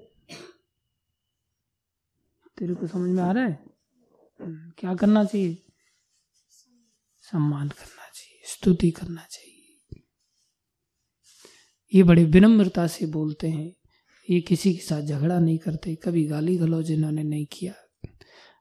तेरे 2.58 2.76
को 2.76 2.88
समझ 2.88 3.10
में 3.10 3.24
आ 3.24 3.32
रहा 3.32 3.46
है? 3.46 3.67
क्या 4.42 4.96
करना 4.96 5.24
चाहिए? 5.24 5.64
सम्मान 7.20 7.70
करना 7.70 8.10
चाहिए, 8.16 8.42
स्तुति 8.46 8.92
करना 8.92 9.26
चाहिए। 9.32 10.04
ये 11.94 12.04
बड़े 12.04 12.24
विनम्रता 12.24 12.88
से 12.88 13.06
बोलते 13.06 13.50
हैं। 13.50 13.76
ये 14.30 14.42
किसी 14.42 14.74
के 14.74 14.82
साथ 14.82 15.02
झगड़ा 15.02 15.40
नहीं 15.40 15.58
करते, 15.58 15.96
कभी 15.96 16.26
गाली 16.26 16.58
गलौज 16.58 16.92
इन्होंने 16.92 17.24
नहीं 17.24 17.46
किया। 17.46 17.74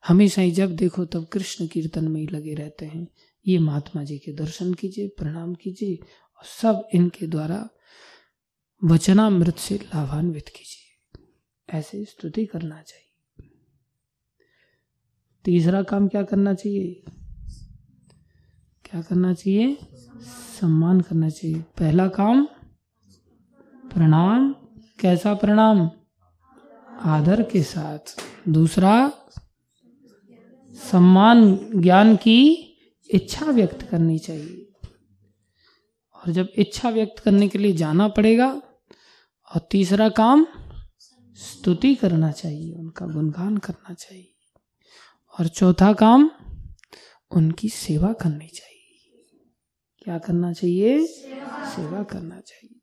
हमेशा 0.07 0.43
ही 0.43 0.51
जब 0.51 0.77
देखो 0.77 1.05
तब 1.05 1.27
कृष्ण 1.27 1.66
कीर्तन 1.66 2.09
में 2.09 2.20
ही 2.20 2.27
लगे 2.27 2.55
रहते 2.55 2.87
हैं। 2.87 3.09
ये 3.47 3.59
महात्मा 3.59 4.05
जी 4.05 4.18
के 4.18 4.33
दर्शन 4.33 4.74
कीजिए, 4.74 5.09
प्रणाम 5.09 5.55
कीजिए 5.55 5.97
और 6.37 6.45
सब 6.45 6.89
इनके 6.95 7.27
द्वारा 7.27 7.68
वचनामृत 8.85 9.57
से 9.57 9.74
लाभान्वित 9.74 10.49
कीजिए। 10.49 11.22
ऐसे 11.79 12.05
स्तुति 12.05 12.47
करना 12.47 12.83
चाहिए। 12.83 13.06
तीसरा 15.47 15.83
काम 15.83 16.09
क्या 16.09 16.23
करना 16.23 16.55
चाहिए? 16.55 17.05
क्या 18.85 19.03
करना 19.03 19.35
चाहिए? 19.35 19.79
सम्मान 20.61 21.01
करना 21.01 21.29
चाहिए। 21.29 21.59
पहला 21.59 22.09
काम, 22.09 22.45
प्रणाम। 23.95 24.55
कैसा 25.01 25.35
प्रणाम? 25.35 25.91
आदर 27.01 27.43
के 27.43 27.63
साथ। 27.63 27.99
दूसरा, 28.49 29.13
सम्मान, 30.71 31.57
ज्ञान 31.83 32.17
की 32.17 32.53
इच्छा 33.11 33.47
व्यक्त 33.47 33.83
करनी 33.83 34.19
चाहिए। 34.19 34.73
और 36.15 36.33
जब 36.33 36.49
इच्छा 36.57 36.91
व्यक्त 36.91 37.19
करने 37.19 37.49
के 37.49 37.59
लिए 37.59 37.73
जाना 37.73 38.09
पड़ेगा, 38.09 38.63
और 39.55 39.69
तीसरा 39.71 40.09
काम, 40.09 40.47
स्तुति 41.35 41.95
करना 41.95 42.31
चाहिए, 42.31 42.75
उनका 42.75 43.07
गुणगान 43.07 43.57
करना 43.57 43.95
चाहिए। 43.95 44.36
और 45.41 45.49
चौथा 45.49 45.93
काम, 45.93 46.30
उनकी 47.30 47.68
सेवा 47.68 48.12
करनी 48.12 48.49
चाहिए। 48.49 49.24
क्या 49.99 50.18
करना 50.18 50.53
चाहिए? 50.53 51.07
सेवा 51.07 51.68
सेवा 51.68 52.03
करना 52.03 52.41
चाहिए। 52.41 52.80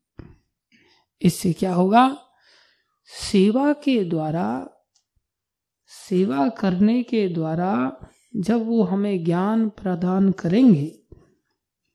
इससे 1.22 1.52
क्या 1.52 1.74
होगा? 1.74 2.18
सेवा 3.04 3.72
के 3.72 4.04
द्वारा, 4.04 4.68
सेवा 5.86 6.48
करने 6.48 7.02
के 7.02 7.28
द्वारा 7.28 7.96
जब 8.36 8.66
वो 8.66 8.82
हमें 8.82 9.24
ज्ञान 9.24 9.68
प्रदान 9.68 10.32
करेंगे, 10.32 11.02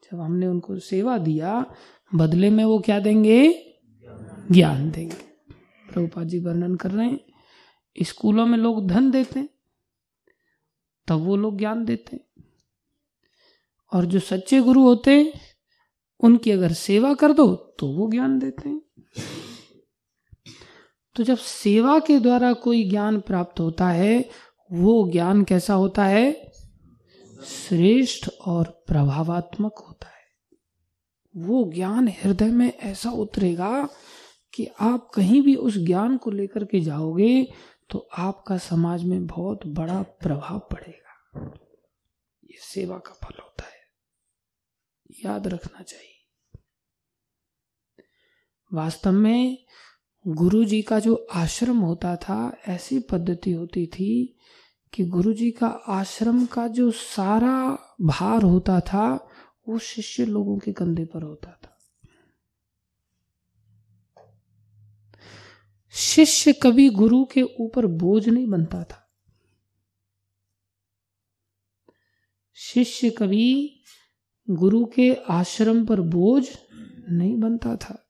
जब 0.04 0.20
हमने 0.20 0.48
उनको 0.48 0.80
सेवा 0.80 1.18
दिया, 1.18 1.66
बदले 2.16 2.50
में 2.50 2.66
वो 2.66 2.80
क्या 2.80 3.00
देंगे? 3.00 3.66
ज्ञान 4.52 4.92
देंगे। 4.92 5.30
प्रभुपा 5.94 6.24
जी 6.24 6.40
वर्णन 6.40 6.76
कर 6.76 6.92
रहे 6.92 7.08
हैं। 7.08 7.20
स्कूलों 8.02 8.46
में 8.46 8.58
लोग 8.58 8.88
धन 8.88 9.12
देते 9.12 9.40
हैं। 9.40 9.50
तब 11.10 11.16
वो 11.16 11.36
लोग 11.36 11.58
ज्ञान 11.58 11.86
देते 11.86 12.20
और 13.94 14.06
जो 14.06 14.20
सच्चे 14.20 14.60
गुरु 14.60 14.82
होते 14.82 15.34
उनकी 16.20 16.52
अगर 16.52 16.74
सेवा 16.74 17.14
कर 17.14 17.34
दो 17.34 17.56
तो 17.56 17.88
वो 17.88 18.10
ज्ञान 18.12 18.40
देते 18.40 18.70
हैं। 18.70 18.82
तो 21.16 21.24
जब 21.24 21.38
सेवा 21.38 22.00
के 22.00 22.20
द्वारा 22.20 22.54
कोई 22.54 22.90
ज्ञान 22.90 23.20
प्राप्त 23.20 23.60
होता 23.60 23.88
है, 23.88 24.30
वो 24.72 25.12
ज्ञान 25.12 25.44
कैसा 25.44 25.74
होता 25.74 26.06
है? 26.06 26.52
श्रेष्ठ 27.46 28.30
और 28.46 28.84
प्रभावात्मक 28.88 29.86
होता 29.88 30.08
है। 30.08 30.20
वो 31.38 31.72
ज्ञान 31.74 32.08
हृदय 32.08 32.52
में 32.52 32.78
ऐसा 32.78 33.12
उतरेगा 33.12 33.90
कि 34.54 34.68
आप 34.80 35.10
कहीं 35.14 35.42
भी 35.42 35.56
उस 35.56 35.78
ज्ञान 35.78 36.18
को 36.18 36.32
लेकर 36.32 36.64
के 36.64 36.80
जाओगे 36.80 37.54
तो 37.90 38.10
आपका 38.18 38.58
समाज 38.58 39.04
में 39.04 39.28
बहुत 39.28 39.60
बड़ा 39.68 40.02
प्रभाव 40.02 40.60
पड़ेगा। 40.60 41.42
ये 42.44 42.58
सेवा 42.58 42.98
का 42.98 43.14
फल 43.14 43.42
होता 43.42 43.64
है। 43.64 43.80
याद 45.26 45.48
रखना 45.48 45.82
चाहिए। 45.84 46.16
वास्तव 48.74 49.12
में 49.12 49.66
गुरु 50.28 50.66
जी 50.66 50.82
का 50.82 51.00
जो 51.00 51.28
आश्रम 51.34 51.78
होता 51.78 52.16
था, 52.16 52.58
ऐसी 52.68 53.00
पद्धति 53.00 53.52
होती 53.52 53.88
थी 53.88 54.38
कि 54.94 55.06
गुरु 55.06 55.34
जी 55.34 55.52
का 55.52 55.68
आश्रम 55.68 56.46
का 56.46 56.68
जो 56.68 56.92
सारा 56.92 57.80
भार 58.02 58.44
होता 58.44 58.80
था, 58.80 59.30
वो 59.70 59.80
शिष्य 59.80 60.26
लोगों 60.26 60.58
के 60.58 60.74
कंधे 60.74 61.06
पर 61.06 61.22
होता 61.22 61.52
था। 61.52 61.59
शिष्य 65.92 66.54
कभी 66.54 66.90
गुरु 66.90 67.26
के 67.26 67.42
ऊपर 67.42 67.86
बोझ 67.86 68.30
नहीं 68.30 68.48
बनता 68.48 68.84
था। 68.84 69.06
शिष्य 72.54 73.10
कभी 73.10 73.82
गुरु 74.50 74.86
के 74.86 75.14
आश्रम 75.14 75.86
पर 75.86 76.02
बोझ 76.02 76.48
नहीं 77.10 77.40
बनता 77.40 77.76
था। 77.76 78.06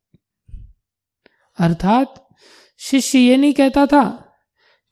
अर्थात 1.59 2.27
शिष्य 2.77 3.19
ये 3.19 3.38
नहीं 3.38 3.53
कहता 3.53 3.86
था 3.86 4.34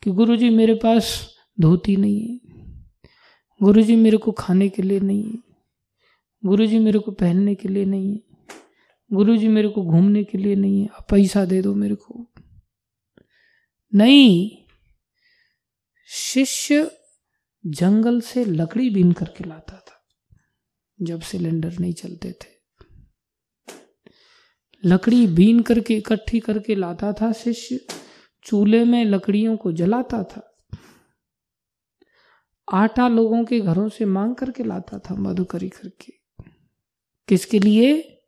कि 0.03 0.11
गुरु 0.11 0.37
जी 0.37 0.49
मेरे 0.49 0.75
पास 0.75 1.27
धोती 1.59 1.95
नहीं 1.95 2.27
है 2.27 2.39
गुरु 3.63 3.81
जी 3.81 3.95
मेरे 3.95 4.17
को 4.17 4.31
खाने 4.31 4.69
के 4.69 4.81
लिए 4.81 4.99
नहीं 4.99 5.23
है 5.23 5.37
गुरु 6.45 6.65
जी 6.65 6.79
मेरे 6.79 6.99
को 6.99 7.11
पहनने 7.11 7.55
के 7.55 7.67
लिए 7.67 7.85
नहीं 7.85 8.13
है 8.13 8.19
गुरु 9.13 9.37
जी 9.37 9.47
मेरे 9.47 9.69
को 9.69 9.83
घूमने 9.83 10.23
के 10.23 10.37
लिए 10.37 10.55
नहीं 10.55 10.81
है 10.81 10.89
पैसा 11.09 11.45
दे 11.45 11.61
दो 11.61 11.75
मेरे 11.75 11.95
को। 11.95 12.33
नहीं। 13.95 14.65
शिष्य 16.07 16.91
जंगल 17.65 18.21
से 18.21 18.45
लकड़ी 18.45 18.89
बीन 18.89 19.11
करके 19.11 19.43
लाता 19.43 19.77
था, 19.87 20.07
जब 21.01 21.21
सिलेंडर 21.21 21.79
नहीं 21.79 21.93
चलते 21.93 22.31
थे। 22.31 22.57
लकड़ी 24.85 25.27
बीन 25.27 25.59
करके 25.59 25.97
इकट्ठी 25.97 26.39
करके 26.39 26.75
लाता 26.75 27.13
था 27.13 27.31
शिष्य, 27.31 27.87
चूल्हे 28.43 28.85
में 28.85 29.05
लकड़ियों 29.05 29.57
को 29.57 29.71
जलाता 29.71 30.23
था। 30.23 30.43
आटा 32.73 33.07
लोगों 33.07 33.45
के 33.45 33.59
घरों 33.59 33.89
से 33.89 34.05
मांग 34.05 34.35
करके 34.35 34.63
लाता 34.63 34.99
था, 34.99 35.15
मधुकरी 35.15 35.69
करके। 35.69 36.13
किसके 37.27 37.59
लिए? 37.59 38.19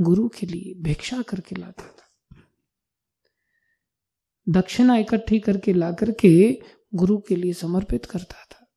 गुरु 0.00 0.28
के 0.28 0.46
लिए 0.46 0.74
भिक्षा 0.74 1.22
करके 1.22 1.56
लाता 1.56 1.84
था। 1.86 1.99
दक्षिणा 4.50 4.96
इकट्ठी 4.96 5.38
करके 5.38 5.72
ला 5.72 5.92
करके 5.92 6.62
गुरु 6.94 7.18
के 7.18 7.36
लिए 7.36 7.52
समर्पित 7.52 8.04
करता 8.04 8.44
था। 8.44 8.70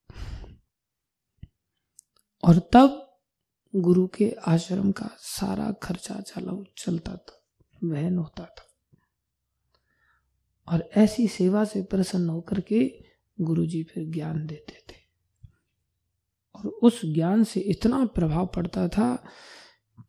और 2.43 2.69
तब 2.73 3.17
गुरु 3.75 4.07
के 4.07 4.35
आश्रम 4.47 4.91
का 4.91 5.09
सारा 5.19 5.71
खर्चा 5.71 6.21
चला, 6.21 6.63
चलता 6.77 7.15
था, 7.15 7.43
वहन 7.83 8.17
होता 8.17 8.45
था। 8.45 8.69
और 10.67 10.89
ऐसी 10.97 11.27
सेवा 11.27 11.65
से 11.65 11.83
प्रसन्न 11.83 12.29
होकर 12.29 12.59
के 12.59 13.03
गुरु 13.41 13.65
जी 13.65 13.83
फिर 13.83 14.05
ज्ञान 14.05 14.45
देते 14.45 14.73
थे। 14.73 14.97
और 16.55 16.67
उस 16.67 17.01
ज्ञान 17.05 17.43
से 17.43 17.59
इतना 17.59 18.05
प्रभाव 18.05 18.47
पड़ता 18.47 18.87
था 18.87 19.23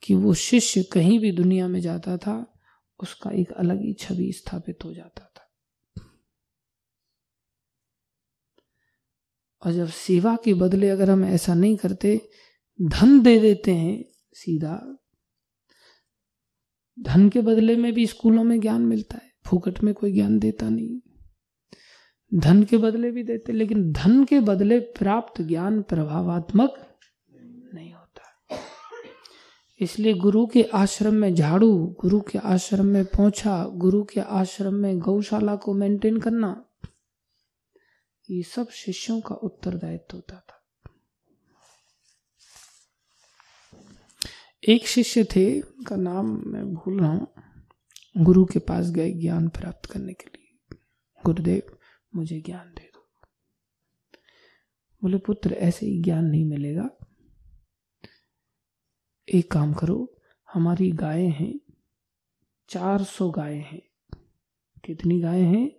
कि 0.03 0.15
वो 0.15 0.35
शिष्य 0.35 0.83
कहीं 0.83 1.21
भी 1.21 1.33
दुनिया 1.33 1.69
में 1.69 1.81
जाता 1.81 2.17
था, 2.17 2.59
उसका 3.03 3.31
एक 3.31 3.53
अलग 3.53 3.81
ही 3.81 3.93
छवि 3.93 4.33
स्थापित 4.33 4.79
हो 4.85 4.95
जाता 4.95 5.25
था। 5.25 5.34
और 9.67 9.73
जब 9.73 9.89
सेवा 9.89 10.37
के 10.45 10.55
बदले 10.55 10.89
अगर 10.89 11.11
हम 11.11 11.25
ऐसा 11.25 11.55
नहीं 11.55 11.77
करते, 11.77 12.29
धन 12.83 13.23
दे 13.23 13.41
देते 13.41 13.71
हैं 13.71 14.05
सीधा। 14.33 14.97
धन 17.01 17.29
के 17.29 17.41
बदले 17.41 17.77
में 17.77 17.93
भी 17.93 18.07
स्कूलों 18.07 18.45
में 18.45 18.61
ज्ञान 18.61 18.83
मिलता 18.83 19.15
है, 19.15 19.33
फूकट 19.47 19.83
में 19.83 19.95
कोई 19.95 20.13
ज्ञान 20.13 20.39
देता 20.39 20.69
नहीं। 20.69 21.01
धन 22.35 22.63
के 22.63 22.77
बदले 22.77 23.11
भी 23.11 23.23
देते, 23.23 23.53
लेकिन 23.53 23.93
धन 23.93 24.25
के 24.25 24.41
बदले 24.41 24.79
प्राप्त 24.79 25.43
ज्ञान 25.43 25.83
प्रभावात्मक 25.83 26.99
नहीं 27.75 27.93
होता। 27.93 28.57
इसलिए 29.81 30.15
गुरु 30.15 30.47
के 30.47 30.63
आश्रम 30.63 31.15
में 31.15 31.35
झाड़ू, 31.35 31.97
गुरु 32.01 32.21
के 32.21 32.39
आश्रम 32.39 32.87
में 32.87 33.05
पहुँचा 33.05 33.65
गुरु 33.65 34.05
के 34.05 34.21
आश्रम 34.21 34.75
में 34.75 34.99
गौशाला 34.99 35.57
को 35.57 35.75
मेंटेन 35.75 36.19
करना 36.21 36.65
ये 38.31 38.43
सब 38.43 38.69
शिष्यों 38.71 39.21
का 39.21 39.35
उत्तरदायित्व 39.35 40.17
होता 40.17 40.37
था। 40.37 40.65
एक 44.69 44.87
शिष्य 44.87 45.25
थे, 45.25 45.61
उनका 45.61 45.97
नाम 45.97 46.43
मैं 46.47 46.75
भूल 46.75 47.01
रहा 47.01 47.13
हूँ। 47.13 47.35
गुरु 48.17 48.45
के 48.45 48.59
पास 48.59 48.91
गए 48.91 49.11
ज्ञान 49.11 49.49
प्राप्त 49.49 49.91
करने 49.91 50.13
के 50.13 50.25
लिए। 50.25 50.77
गुरुदेव, 51.25 51.79
मुझे 52.15 52.41
ज्ञान 52.41 52.75
दे 52.75 52.91
दो। 52.95 53.11
बोले, 55.03 55.19
पुत्र, 55.19 55.53
ऐसे 55.53 55.87
ही 55.87 56.03
ज्ञान 56.03 56.25
नहीं 56.25 56.45
मिलेगा। 56.45 56.91
एक 59.35 59.51
काम 59.51 59.75
करो, 59.75 60.21
हमारी 60.53 60.93
गायें 60.93 61.31
हैं, 61.31 61.61
चार 62.69 63.03
सौ 63.03 63.31
गायें 63.31 63.63
हैं। 63.63 63.83
कितनी 64.85 65.21
गायें 65.21 65.45
हैं? 65.45 65.71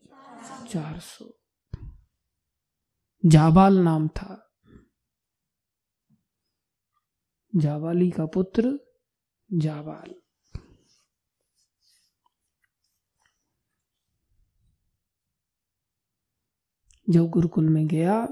चार 0.67 0.99
सौ। 0.99 1.44
जाबाल 3.25 3.77
नाम 3.77 4.07
था। 4.07 4.41
जाबाली 7.55 8.11
का 8.11 8.25
पुत्र 8.25 8.79
जाबाल। 9.53 10.13
जब 17.09 17.29
गुरुकुल 17.29 17.69
में 17.69 17.87
गया 17.87 18.25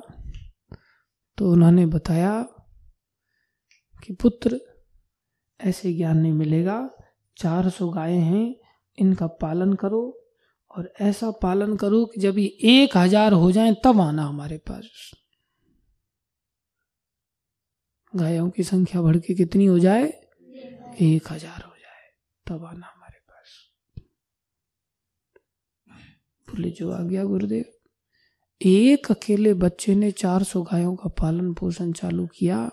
तो 1.37 1.51
उन्होंने 1.51 1.85
बताया 1.85 2.43
कि 4.03 4.13
पुत्र, 4.13 4.59
ऐसे 5.61 5.93
ज्ञान 5.93 6.17
नहीं 6.17 6.33
मिलेगा, 6.33 6.89
चार 7.37 7.69
सौ 7.69 7.89
गायें 7.89 8.19
हैं, 8.19 8.55
इनका 8.97 9.27
पालन 9.27 9.73
करो 9.73 10.22
और 10.73 10.93
ऐसा 11.01 11.31
पालन 11.31 11.75
करो 11.77 12.05
कि 12.05 12.21
जब 12.21 12.37
ये 12.37 12.45
एक 12.45 12.97
हज़ार 12.97 13.33
हो 13.33 13.51
जाए, 13.51 13.73
तब 13.85 13.99
आना 14.01 14.23
हमारे 14.23 14.57
पास। 14.57 15.11
गायों 18.13 18.49
की 18.49 18.63
संख्या 18.63 19.01
बढ़ 19.01 19.17
के 19.17 19.33
कितनी 19.33 19.65
हो 19.65 19.79
जाए? 19.79 20.03
एक 21.01 21.31
हज़ार 21.31 21.61
हो 21.61 21.75
जाए, 21.75 22.09
तब 22.47 22.65
आना 22.65 22.87
हमारे 22.87 23.19
पास। 23.19 23.69
बोले, 26.47 26.69
जो 26.69 26.91
आ 26.91 27.01
गया 27.01 27.23
गुरुदेव। 27.23 27.65
एक 28.61 29.11
अकेले 29.11 29.53
बच्चे 29.53 29.95
ने 29.95 30.11
चार 30.11 30.43
सौ 30.43 30.61
गायों 30.61 30.95
का 30.95 31.09
पालन 31.09 31.53
पोषण 31.53 31.91
चालू 31.91 32.27
किया। 32.27 32.69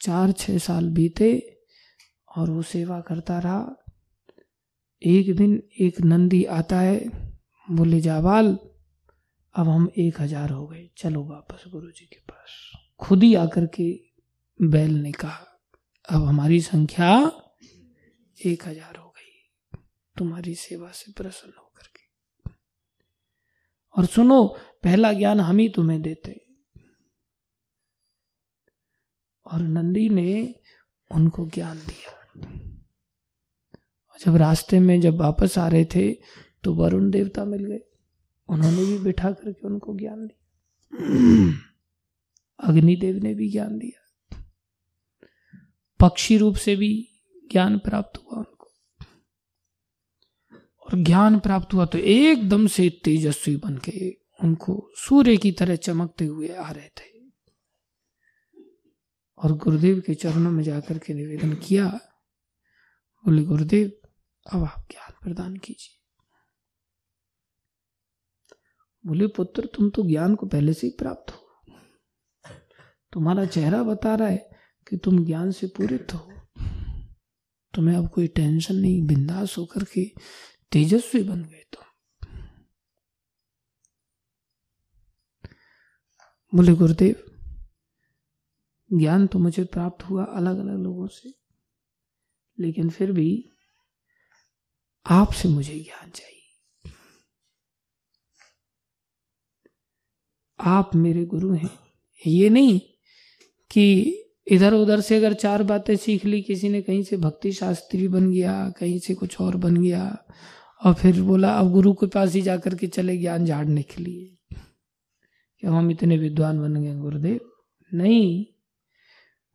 चार 0.00 0.32
छह 0.32 0.58
साल 0.58 0.88
बीते 0.90 1.58
और 2.36 2.50
वो 2.50 2.62
सेवा 2.62 3.00
करता 3.00 3.38
रहा। 3.38 3.83
एक 5.04 5.34
दिन 5.36 5.62
एक 5.80 6.00
नंदी 6.00 6.44
आता 6.50 6.78
है, 6.80 6.98
बोले 7.68 8.00
जावाल 8.00 8.46
अब 9.54 9.68
हम 9.68 9.88
एक 9.98 10.20
हज़ार 10.20 10.50
हो 10.50 10.66
गए, 10.66 10.88
चलो 10.98 11.24
वापस 11.24 11.64
गुरु 11.72 11.90
जी 11.90 12.06
के 12.06 12.18
पास। 12.20 12.52
खुद 13.00 13.22
ही 13.22 13.34
आकर 13.34 13.66
के 13.74 13.90
बैल 14.60 14.94
ने 14.94 15.12
कहा, 15.12 15.46
अब 16.08 16.24
हमारी 16.24 16.60
संख्या 16.60 17.10
एक 18.38 18.66
हज़ार 18.66 18.96
हो 18.96 19.08
गई, 19.08 19.78
तुम्हारी 20.16 20.54
सेवा 20.54 20.90
से 20.90 21.12
प्रसन्न 21.12 21.52
होकर 21.58 21.86
के। 21.88 22.52
और 23.94 24.06
सुनो, 24.06 24.44
पहला 24.82 25.12
ज्ञान 25.12 25.40
हम 25.40 25.58
ही 25.58 25.68
तुम्हें 25.68 26.00
देते 26.02 26.40
और 29.46 29.62
नंदी 29.62 30.08
ने 30.08 30.54
उनको 31.10 31.46
ज्ञान 31.46 31.78
दिया। 31.78 32.72
जब 34.26 34.36
रास्ते 34.36 34.80
में 34.80 35.00
जब 35.00 35.16
वापस 35.16 35.58
आ 35.58 35.68
रहे 35.68 35.84
थे 35.84 36.12
तो 36.62 36.74
वरुण 36.74 37.10
देवता 37.10 37.44
मिल 37.44 37.64
गए। 37.64 37.80
उन्होंने 38.48 38.84
भी 38.84 38.98
बिठा 38.98 39.30
करके 39.30 39.66
उनको 39.66 39.98
ज्ञान 39.98 40.26
दिया। 40.26 41.52
अग्निदेव 42.64 43.16
ने 43.16 43.34
भी 43.34 43.50
ज्ञान 43.50 43.78
दिया। 43.78 44.04
पक्षी 46.00 46.36
रूप 46.36 46.54
से 46.54 46.76
भी 46.76 47.08
ज्ञान 47.52 47.78
प्राप्त 47.78 48.18
हुआ 48.18 48.38
उनको। 48.38 48.70
और 50.80 51.02
ज्ञान 51.02 51.38
प्राप्त 51.38 51.74
हुआ 51.74 51.86
तो 51.86 51.98
एकदम 51.98 52.66
से 52.66 53.00
तेजस्वी 53.04 53.56
बन 53.56 53.78
के 53.78 54.16
उनको 54.44 54.90
सूर्य 54.96 55.36
की 55.36 55.52
तरह 55.52 55.76
चमकते 55.76 56.24
हुए 56.24 56.48
आ 56.48 56.70
रहे 56.70 56.88
थे। 56.88 57.14
और 59.38 59.52
गुरुदेव 59.52 60.02
के 60.06 60.14
चरणों 60.14 60.50
में 60.50 60.64
जाकर 60.64 60.98
के 60.98 61.14
निवेदन 61.14 61.52
किया, 61.52 61.86
बोले, 63.24 63.42
गुरुदेव 63.42 63.92
अब 64.52 64.64
आप 64.64 64.88
ज्ञान 64.90 65.12
प्रदान 65.22 65.56
कीजिए। 65.56 66.00
बोले, 69.06 69.26
पुत्र, 69.26 69.66
तुम 69.66 69.90
तो 69.90 70.02
ज्ञान 70.02 70.34
को 70.34 70.46
पहले 70.46 70.72
से 70.74 70.86
ही 70.86 70.92
प्राप्त 70.98 71.32
हो। 71.32 71.40
तुम्हारा 73.12 73.44
चेहरा 73.44 73.82
बता 73.82 74.14
रहा 74.14 74.28
है 74.28 74.50
कि 74.88 74.96
तुम 74.96 75.24
ज्ञान 75.24 75.50
से 75.50 75.66
पूरित 75.66 76.14
हो। 76.14 76.32
तुम्हें 77.74 77.96
अब 77.96 78.10
कोई 78.10 78.26
टेंशन 78.26 78.74
नहीं, 78.74 79.06
बिंदास 79.06 79.58
होकर 79.58 79.84
के 79.84 80.04
तेजस्वी 80.72 81.22
बन 81.22 81.44
गए 81.44 81.64
तुम। 81.72 81.84
बोले, 86.54 86.72
गुरुदेव, 86.72 87.30
ज्ञान 88.98 89.26
तो 89.26 89.38
मुझे 89.38 89.64
प्राप्त 89.64 90.04
हुआ 90.04 90.24
अलग 90.24 90.58
अलग 90.58 90.78
लोगों 90.78 91.06
से, 91.06 91.34
लेकिन 92.60 92.90
फिर 92.90 93.12
भी 93.12 93.50
आपसे 95.06 95.48
मुझे 95.48 95.80
ज्ञान 95.80 96.10
चाहिए। 96.10 96.92
आप 100.60 100.90
मेरे 100.94 101.24
गुरु 101.24 101.52
हैं। 101.52 101.70
ये 102.26 102.50
नहीं 102.50 102.80
कि 103.70 104.16
इधर 104.46 104.74
उधर 104.74 105.00
से 105.00 105.16
अगर 105.16 105.32
चार 105.32 105.62
बातें 105.62 105.96
सीख 105.96 106.24
ली, 106.24 106.42
किसी 106.42 106.68
ने 106.68 106.82
कहीं 106.82 107.02
से 107.02 107.16
भक्ति 107.16 107.52
शास्त्री 107.52 108.08
बन 108.08 108.32
गया, 108.32 108.70
कहीं 108.70 108.98
से 108.98 109.14
कुछ 109.14 109.40
और 109.40 109.56
बन 109.56 109.76
गया, 109.76 110.24
और 110.84 110.94
फिर 110.94 111.22
बोला, 111.22 111.52
अब 111.52 111.72
गुरु 111.72 111.92
के 111.92 112.06
पास 112.06 112.32
ही 112.32 112.42
जाकर 112.42 112.74
के 112.74 112.86
चले 112.86 113.18
ज्ञान 113.18 113.46
झाड़ने 113.46 113.82
के 113.82 114.02
लिए। 114.02 114.38
कि 115.60 115.66
हम 115.66 115.90
इतने 115.90 116.18
विद्वान 116.18 116.60
बन 116.60 116.82
गए 116.82 116.94
गुरुदेव? 116.94 117.40
नहीं। 117.94 118.46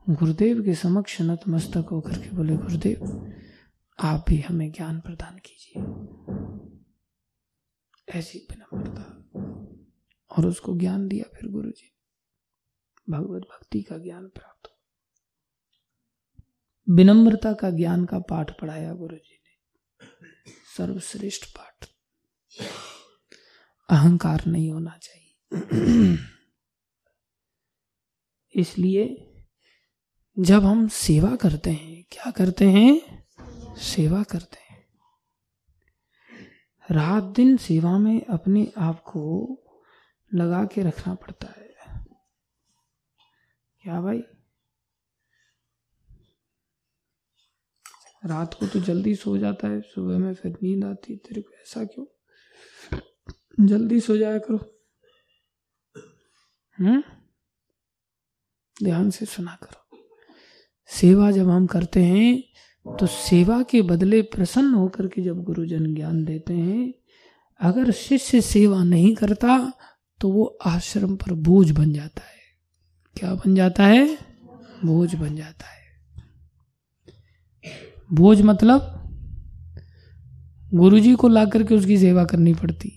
गुरुदेव 0.09 0.63
के 0.63 0.75
समक्ष 0.75 1.21
नतमस्तक 1.21 1.85
होकर 1.91 2.19
के 2.19 2.35
बोले, 2.35 2.57
गुरुदेव 2.57 3.33
आप 4.01 4.25
भी 4.29 4.41
हमें 4.41 4.71
ज्ञान 4.71 4.99
प्रदान 4.99 5.39
कीजिए। 5.45 5.83
ऐसी 8.19 8.47
विनम्रता। 8.51 9.15
और 10.37 10.45
उसको 10.45 10.77
ज्ञान 10.77 11.07
दिया 11.07 11.37
फिर 11.37 11.49
गुरु 11.49 11.71
जी 11.71 11.95
भगवत 13.09 13.41
भक्ति 13.41 13.81
का 13.81 13.97
ज्ञान 13.97 14.27
प्राप्त। 14.27 14.67
हो 14.67 14.79
विनम्रता 16.95 17.53
का 17.53 17.69
ज्ञान 17.69 18.05
का 18.05 18.19
पाठ 18.19 18.61
पढ़ाया 18.61 18.93
गुरु 18.93 19.15
जी 19.15 19.43
ने। 19.43 19.81
सर्वश्रेष्ठ 20.77 21.45
पाठ। 21.57 21.89
अहंकार 23.89 24.45
नहीं 24.45 24.71
होना 24.71 24.97
चाहिए। 24.97 25.47
इसलिए 28.55 29.33
जब 30.39 30.63
हम 30.63 30.87
सेवा 30.87 31.35
करते 31.35 31.69
हैं, 31.69 32.03
क्या 32.11 32.31
करते 32.31 32.65
हैं? 32.65 33.18
सेवा 33.79 34.23
करते 34.23 34.57
हैं। 34.57 34.87
रात 36.91 37.23
दिन 37.23 37.57
सेवा 37.57 37.97
में 37.97 38.25
अपने 38.25 38.73
आप 38.77 38.99
को 38.99 39.55
लगा 40.33 40.65
के 40.65 40.83
रखना 40.83 41.15
पड़ता 41.15 41.47
है। 41.47 41.69
क्या 43.81 44.01
भाई? 44.01 44.19
रात 48.25 48.53
को 48.53 48.67
तो 48.67 48.79
जल्दी 48.79 49.15
सो 49.15 49.37
जाता 49.37 49.67
है, 49.67 49.81
सुबह 49.81 50.17
में 50.17 50.33
फिर 50.33 50.51
नींद 50.63 50.85
आती 50.85 51.13
है। 51.13 51.19
तेरे 51.19 51.41
को 51.41 51.51
ऐसा 51.51 51.85
क्यों? 51.85 52.05
जल्दी 53.67 53.99
सो 53.99 54.17
जाया 54.17 54.37
करो। 54.37 54.83
हम्म? 56.79 57.03
ध्यान 58.83 59.09
से 59.09 59.25
सुना 59.25 59.57
करो। 59.63 60.07
सेवा 60.87 61.31
जब 61.31 61.49
हम 61.49 61.67
करते 61.67 62.03
हैं 62.03 62.43
तो 62.87 63.05
सेवा 63.05 63.63
के 63.63 63.81
बदले 63.81 64.21
प्रसन्न 64.21 64.73
होकर 64.73 65.07
के 65.07 65.21
जब 65.21 65.43
गुरुजन 65.43 65.95
ज्ञान 65.95 66.25
देते 66.25 66.53
हैं, 66.53 66.93
अगर 67.61 67.91
शिष्य 67.91 68.41
सेवा 68.41 68.83
नहीं 68.83 69.15
करता 69.15 69.73
तो 70.19 70.29
वो 70.29 70.57
आश्रम 70.65 71.15
पर 71.15 71.33
बोझ 71.33 71.71
बन 71.71 71.93
जाता 71.93 72.21
है। 72.21 72.39
क्या 73.15 73.35
बन 73.35 73.55
जाता 73.55 73.85
है? 73.85 74.17
बोझ 74.85 75.15
बन 75.15 75.35
जाता 75.35 75.65
है। 75.65 75.79
बोझ 78.13 78.41
मतलब 78.41 78.95
गुरुजी 80.73 81.13
को 81.13 81.27
ला 81.27 81.45
करके 81.45 81.75
उसकी 81.75 81.97
सेवा 81.97 82.23
करनी 82.23 82.53
पड़ती। 82.53 82.89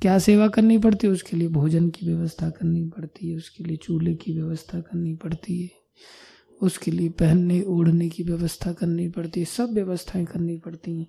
क्या 0.00 0.18
सेवा 0.18 0.48
करनी 0.48 0.78
पड़ती? 0.78 1.06
है 1.06 1.12
उसके 1.12 1.36
लिए 1.36 1.48
भोजन 1.48 1.88
की 1.88 2.06
व्यवस्था 2.06 2.50
करनी 2.50 2.84
पड़ती 2.84 3.30
है 3.30 3.36
उसके 3.36 3.64
लिए 3.64 3.76
चूल्हे 3.76 4.14
की 4.14 4.32
व्यवस्था 4.32 4.80
करनी 4.80 5.14
पड़ती 5.14 5.62
है। 5.62 5.70
उसके 6.62 6.90
लिए 6.90 7.08
पहनने, 7.08 7.62
ओढ़ने 7.62 8.08
की 8.08 8.22
व्यवस्था 8.22 8.72
करनी 8.72 9.08
पड़ती 9.08 9.40
है, 9.40 9.46
सब 9.46 9.72
व्यवस्थाएँ 9.72 10.24
करनी 10.24 10.56
पड़ती 10.58 10.98
हैं। 10.98 11.06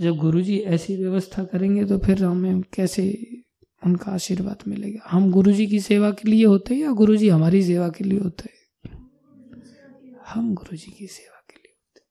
जब 0.00 0.16
गुरु 0.16 0.40
जी 0.40 0.58
ऐसी 0.58 0.96
व्यवस्था 0.96 1.44
करेंगे 1.44 1.84
तो 1.84 1.98
फिर 1.98 2.24
हमें 2.24 2.62
कैसे 2.62 3.28
उनका 3.86 4.12
आशीर्वाद 4.12 4.58
मिलेगा? 4.68 5.08
हम 5.10 5.30
गुरु 5.30 5.52
जी 5.52 5.66
की 5.66 5.80
सेवा 5.80 6.10
के 6.10 6.28
लिए 6.28 6.44
होते 6.44 6.74
हैं 6.74 6.82
या 6.82 6.90
गुरु 6.90 7.16
जी 7.16 7.28
हमारी 7.28 7.62
सेवा 7.62 7.88
के 7.88 8.04
लिए 8.04 8.18
होते 8.18 8.42
हैं? 8.42 8.56
हम 10.26 10.54
गुरु 10.54 10.76
जी 10.76 10.92
की 10.98 11.06
सेवा 11.06 11.46
के 11.50 11.54
लिए 11.56 11.74
होते 11.76 12.06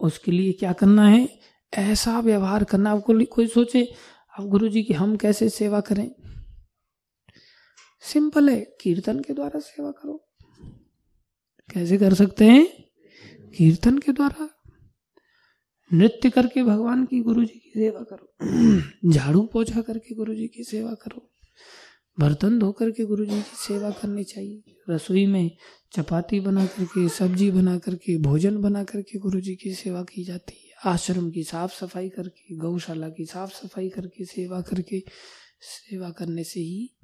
उसके 0.00 0.32
लिए 0.32 0.52
क्या 0.52 0.72
करना 0.72 1.08
है? 1.08 1.28
ऐसा 1.74 2.20
व्यवहार 2.20 2.64
करना। 2.64 2.90
आपको 2.90 3.24
कोई 3.24 3.46
सोचे 3.46 3.92
अब 4.38 4.48
गुरु 4.48 4.68
जी 4.68 4.82
की 4.82 4.94
हम 4.94 5.16
कैसे 5.16 5.48
सेवा 5.48 5.80
करें? 5.80 6.10
सिंपल 8.02 8.50
है, 8.50 8.76
कीर्तन 8.80 9.20
के 9.20 9.32
द्वारा 9.32 9.60
सेवा 9.60 9.90
करो। 9.90 10.28
कैसे 11.74 11.98
कर 11.98 12.14
सकते 12.14 12.44
हैं? 12.44 12.84
कीर्तन 13.58 13.98
के 13.98 14.12
द्वारा। 14.12 14.50
नृत्य 15.92 16.30
करके 16.30 16.62
भगवान 16.62 17.04
की 17.04 17.20
गुरु 17.20 17.44
जी 17.44 17.58
की 17.58 17.72
सेवा 17.74 18.00
करो। 18.00 19.10
झाड़ू 19.12 19.42
पोछा 19.52 19.80
करके 19.80 20.14
गुरु 20.14 20.34
जी 20.34 20.48
की 20.48 20.64
सेवा 20.64 20.94
करो। 20.94 21.32
बर्तन 22.20 22.58
धो 22.58 22.72
करके 22.72 23.04
गुरु 23.04 23.24
जी 23.24 23.36
की 23.36 23.56
सेवा 23.56 23.90
करनी 23.90 24.24
चाहिए। 24.24 24.62
रसोई 24.90 25.26
में 25.26 25.50
चपाती 25.92 26.40
बना 26.40 26.66
करके, 26.66 27.08
सब्ज़ी 27.08 27.50
बना 27.50 27.78
करके, 27.78 28.18
भोजन 28.18 28.56
बना 28.56 28.84
करके 28.84 29.18
गुरु 29.18 29.40
जी 29.40 29.56
की 29.56 29.74
सेवा 29.74 30.02
की 30.02 30.24
जाती 30.24 30.68
है। 30.68 30.92
आश्रम 30.92 31.30
की 31.30 31.42
साफ़ 31.42 31.84
सफ़ाई 31.84 32.08
करके, 32.08 32.56
गौशाला 32.56 33.08
की 33.08 33.24
साफ़ 33.24 33.50
सफ़ाई 33.50 33.88
करके, 33.88 34.24
सेवा 34.24 34.60
करके, 34.60 35.02
सेवा 35.60 36.10
करने 36.10 36.44
से 36.44 36.60
ही 36.60 36.96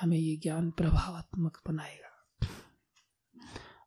हमें 0.00 0.18
ये 0.18 0.36
ज्ञान 0.36 0.70
प्रभावात्मक 0.70 1.60
बनाएगा। 1.66 2.48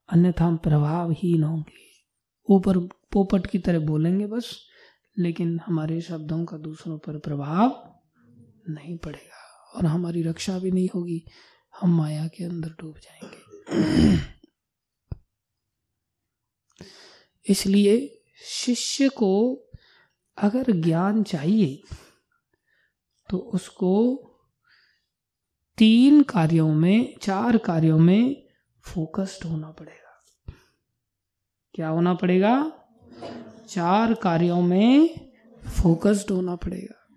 अन्यथा 0.10 0.46
हम 0.46 0.58
प्रभावहीन 0.58 1.44
होंगे। 1.44 2.06
ऊपर, 2.50 2.78
पोपट 3.12 3.48
की 3.48 3.60
तरह 3.60 3.80
बोलेंगे 3.80 4.28
बस, 4.28 4.68
लेकिन 5.20 5.60
हमारे 5.66 6.02
शब्दों 6.02 6.46
का 6.46 6.58
दूसरों 6.58 6.98
पर 6.98 7.20
प्रभाव 7.20 7.92
नहीं 8.70 8.98
पड़ेगा 8.98 9.72
और 9.76 9.86
हमारी 9.86 10.22
रक्षा 10.22 10.60
भी 10.60 10.72
नहीं 10.72 10.90
होगी। 10.96 11.26
हम 11.82 11.98
माया 11.98 12.28
के 12.28 12.44
अंदर 12.44 12.70
डूब 12.70 12.98
जाएँगे। 12.98 13.46
इसलिए 17.50 18.24
शिष्य 18.46 19.10
को 19.10 19.56
अगर 20.38 20.72
ज्ञान 20.72 21.24
चाहिए 21.24 21.84
तो 23.30 23.38
उसको 23.38 24.16
तीन 25.78 26.24
कार्यों 26.24 26.76
में, 26.76 27.18
चार 27.22 27.58
कार्यों 27.58 28.00
में 28.00 28.48
फोकस्ड 28.82 29.48
होना 29.48 29.72
पड़ेगा। 29.72 30.22
क्या 31.74 31.88
होना 31.88 32.14
पड़ेगा? 32.14 32.72
चार 33.70 34.14
कार्यों 34.14 34.62
में 34.62 35.10
फोकस्ड 35.82 36.32
होना 36.32 36.56
पड़ेगा। 36.56 37.08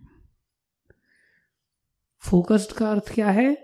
फोकस्ड 2.19 2.73
का 2.73 2.91
अर्थ 2.91 3.15
क्या 3.15 3.31
है? 3.31 3.55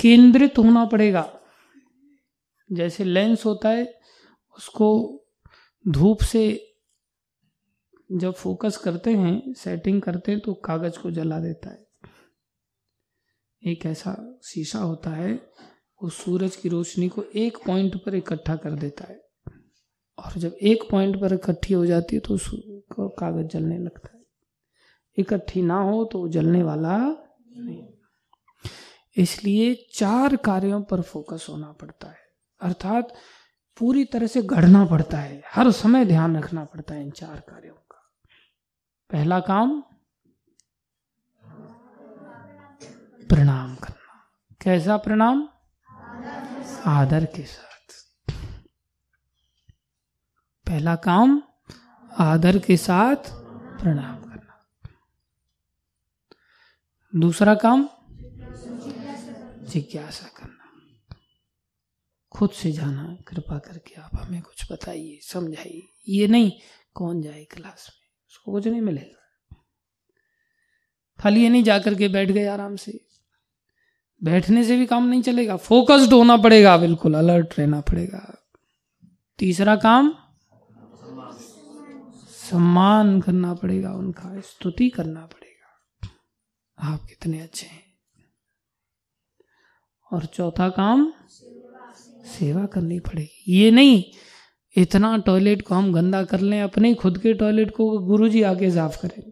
केंद्रित 0.00 0.58
होना 0.58 0.84
पड़ेगा। 0.84 1.40
जैसे 2.72 3.04
लेंस 3.04 3.46
होता 3.46 3.68
है, 3.68 4.00
उसको 4.58 5.22
धूप 5.88 6.22
से 6.22 6.74
जब 8.12 8.34
फोकस 8.34 8.76
करते 8.76 9.10
हैं 9.10 9.52
सेटिंग 9.52 10.02
करते 10.02 10.32
हैं 10.32 10.40
तो 10.40 10.54
कागज़ 10.54 10.98
को 10.98 11.10
जला 11.10 11.40
देता 11.40 11.70
है। 11.70 11.91
एक 13.66 13.86
ऐसा 13.86 14.40
शीशा 14.44 14.78
होता 14.78 15.10
है, 15.10 15.32
वो 16.02 16.08
सूरज 16.08 16.56
की 16.56 16.68
रोशनी 16.68 17.08
को 17.08 17.22
एक 17.22 17.56
पॉइंट 17.56 17.96
पर 17.96 18.14
इकट्ठा 18.14 18.56
कर 18.56 18.70
देता 18.70 19.04
है। 19.04 19.22
और 20.18 20.32
जब 20.36 20.56
एक 20.62 20.84
पॉइंट 20.90 21.20
पर 21.20 21.32
इकट्ठी 21.32 21.74
हो 21.74 21.86
जाती 21.86 22.16
है 22.16 22.20
तो 22.20 22.34
उसको 22.34 23.08
कागज़ 23.08 23.46
जलने 23.46 23.78
लगता 23.78 24.16
है। 24.16 24.22
इकट्ठी 25.18 25.62
ना 25.62 25.74
हो 25.74 26.04
तो 26.04 26.28
जलने 26.28 26.62
वाला 26.62 26.98
नहीं। 27.56 27.88
इसलिए 29.16 29.86
चार 29.94 30.36
कार्यों 30.36 30.82
पर 30.82 31.00
फोकस 31.00 31.46
होना 31.48 31.72
पड़ता 31.72 32.08
है। 32.08 32.18
अर्थात 32.60 33.14
पूरी 33.78 34.04
तरह 34.04 34.26
से 34.26 34.42
गढ़ना 34.42 34.84
पड़ता 34.84 35.18
है। 35.18 35.42
हर 35.46 35.70
समय 35.70 36.04
ध्यान 36.04 36.36
रखना 36.36 36.64
पड़ता 36.64 36.94
है 36.94 37.02
इन 37.02 37.10
चार 37.10 37.40
कार्यों 37.40 37.74
का। 37.74 38.12
पहला 39.10 39.40
काम 39.40 39.82
प्रणाम 43.32 43.76
करना। 43.76 44.30
कैसा 44.60 44.96
प्रणाम? 44.96 45.48
आदर 46.86 47.24
के 47.24 47.42
साथ। 47.42 48.02
पहला 50.66 50.96
काम, 50.96 51.42
आदर 52.18 52.58
के 52.58 52.76
साथ 52.76 53.16
प्रणाम 53.80 54.16
करना। 54.16 54.74
दूसरा 57.16 57.54
काम, 57.54 57.88
जिज्ञासा 59.64 60.26
करना। 60.26 60.84
खुद 62.30 62.50
से 62.50 62.72
जाना, 62.72 63.16
कृपा 63.28 63.58
करके 63.58 63.94
आप 63.94 64.10
हमें 64.14 64.42
कुछ 64.42 64.72
बताइए, 64.72 65.18
समझाइए। 65.22 65.82
ये 66.08 66.28
नहीं, 66.28 66.52
कौन 66.94 67.22
जाए 67.22 67.44
क्लास 67.44 67.90
में? 67.90 68.08
उसको 68.28 68.52
कुछ 68.52 68.66
नहीं 68.66 68.80
मिलेगा। 68.80 69.18
खाली 71.20 71.42
ये 71.42 71.48
नहीं 71.48 71.64
जाकर 71.64 71.94
के 71.94 72.08
बैठ 72.08 72.30
गए 72.30 72.46
आराम 72.46 72.76
से। 72.76 73.11
बैठने 74.24 74.64
से 74.64 74.76
भी 74.76 74.86
काम 74.86 75.08
नहीं 75.08 75.22
चलेगा। 75.22 75.56
फोकस्ड 75.56 76.12
होना 76.12 76.36
पड़ेगा, 76.36 76.76
बिल्कुल 76.76 77.14
अलर्ट 77.14 77.58
रहना 77.58 77.80
पड़ेगा। 77.80 78.38
तीसरा 79.38 79.76
काम, 79.76 80.14
सम्मान 82.30 83.20
करना 83.20 83.54
पड़ेगा, 83.54 83.92
उनका 83.92 84.40
स्तुति 84.40 84.88
करना 84.88 85.20
पड़ेगा। 85.20 86.08
आप 86.92 87.04
कितने 87.04 87.40
अच्छे 87.40 87.66
हैं। 87.66 87.82
और 90.12 90.24
चौथा 90.24 90.68
काम, 90.68 91.12
सेवा 92.24 92.66
करनी 92.66 93.00
पड़ेगी। 93.00 93.44
ये 93.48 93.70
नहीं, 93.70 94.04
इतना 94.76 95.16
टॉयलेट 95.16 95.62
को 95.62 95.74
हम 95.74 95.92
गंदा 95.92 96.24
कर 96.24 96.40
लें, 96.40 96.62
अपने 96.62 96.94
खुद 96.94 97.18
के 97.18 97.34
टॉयलेट 97.34 97.70
को 97.70 97.98
गुरुजी 97.98 98.42
आके 98.42 98.70
साफ़ 98.70 99.06
करें। 99.06 99.31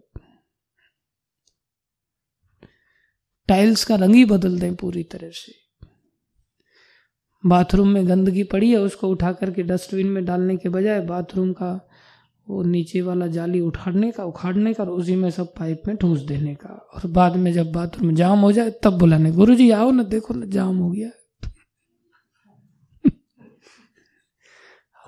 टाइल्स 3.51 3.83
का 3.83 3.95
रंग 3.95 4.15
ही 4.15 4.25
बदल 4.25 4.59
दें 4.59 4.75
पूरी 4.75 5.03
तरह 5.03 5.29
से। 5.29 5.61
बाथरूम 7.45 7.87
में 7.87 8.07
गंदगी 8.07 8.43
पड़ी 8.43 8.71
है, 8.71 8.77
उसको 8.77 9.07
उठा 9.07 9.31
करके 9.31 9.63
डस्टबिन 9.63 10.07
में 10.07 10.25
डालने 10.25 10.57
के 10.57 10.69
बजाय 10.69 11.01
बाथरूम 11.01 11.53
का 11.53 11.87
वो 12.49 12.63
नीचे 12.63 13.01
वाला 13.01 13.27
जाली 13.27 13.59
उठाड़ने 13.59 14.11
का, 14.11 14.23
उखाड़ने 14.23 14.73
का 14.73 14.83
उसी 14.83 15.15
में 15.15 15.31
सब 15.31 15.53
पाइप 15.53 15.83
में 15.87 15.97
ठूस 15.97 16.19
देने 16.19 16.55
का। 16.55 16.69
और 16.69 17.07
बाद 17.07 17.35
में 17.35 17.53
जब 17.53 17.71
बाथरूम 17.71 18.15
जाम 18.15 18.39
हो 18.39 18.51
जाए, 18.51 18.73
तब 18.83 18.89
बुलाने 18.89 19.31
गुरु 19.31 19.55
जी 19.55 19.71
आओ 19.71 19.91
ना, 19.91 20.03
देखो 20.03 20.33
ना, 20.33 20.45
जाम 20.45 20.77
हो 20.77 20.91
गया। 20.91 21.09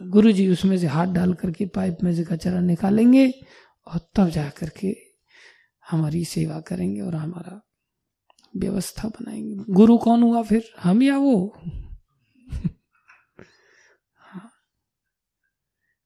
गुरु 0.04 0.32
जी 0.32 0.48
उसमें 0.48 0.78
से 0.78 0.88
हाथ 0.88 1.08
डाल 1.08 1.34
करके 1.34 1.66
पाइप 1.66 1.98
में 2.04 2.16
से 2.16 2.24
कचरा 2.24 2.60
निकालेंगे 2.60 3.34
और 3.88 4.10
तब 4.16 4.30
जा 4.30 4.50
करके 4.50 4.98
हमारी 5.92 6.26
सेवा 6.26 6.60
करेंगे 6.60 7.02
और 7.02 7.16
हमारा 7.16 7.70
व्यवस्था 8.58 9.08
बनाएँगे। 9.08 9.74
गुरु 9.74 9.98
कौन 9.98 10.24
हुआ 10.24 10.42
फिर? 10.44 10.64
हम 10.80 11.04
या 11.04 11.18
वो? 11.18 11.58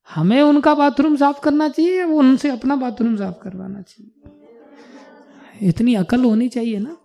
हमें 0.10 0.42
उनका 0.42 0.76
बाथरूम 0.76 1.16
साफ़ 1.16 1.42
करना 1.42 1.70
चाहिए 1.70 2.00
या 2.00 2.06
वो 2.06 2.20
उनसे 2.20 2.50
अपना 2.50 2.76
बाथरूम 2.76 3.18
साफ़ 3.18 3.44
करवाना 3.44 3.82
चाहिए? 3.82 4.12
इतनी 5.70 5.96
अकल 5.96 6.24
होनी 6.24 6.50
चाहिए 6.50 6.80
ना 6.80 6.98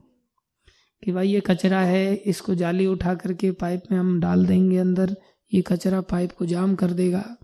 कि 1.02 1.12
भाई 1.12 1.28
ये 1.28 1.40
कचरा 1.40 1.80
है, 1.80 2.14
इसको 2.14 2.54
जाली 2.54 2.86
उठा 2.86 3.14
करके 3.14 3.50
पाइप 3.50 3.82
में 3.92 3.98
हम 3.98 4.20
डाल 4.20 4.46
देंगे 4.46 4.78
अंदर, 4.78 5.16
ये 5.52 5.62
कचरा 5.62 6.00
पाइप 6.00 6.32
को 6.32 6.46
जाम 6.46 6.74
कर 6.74 6.90
देगा। 6.90 7.36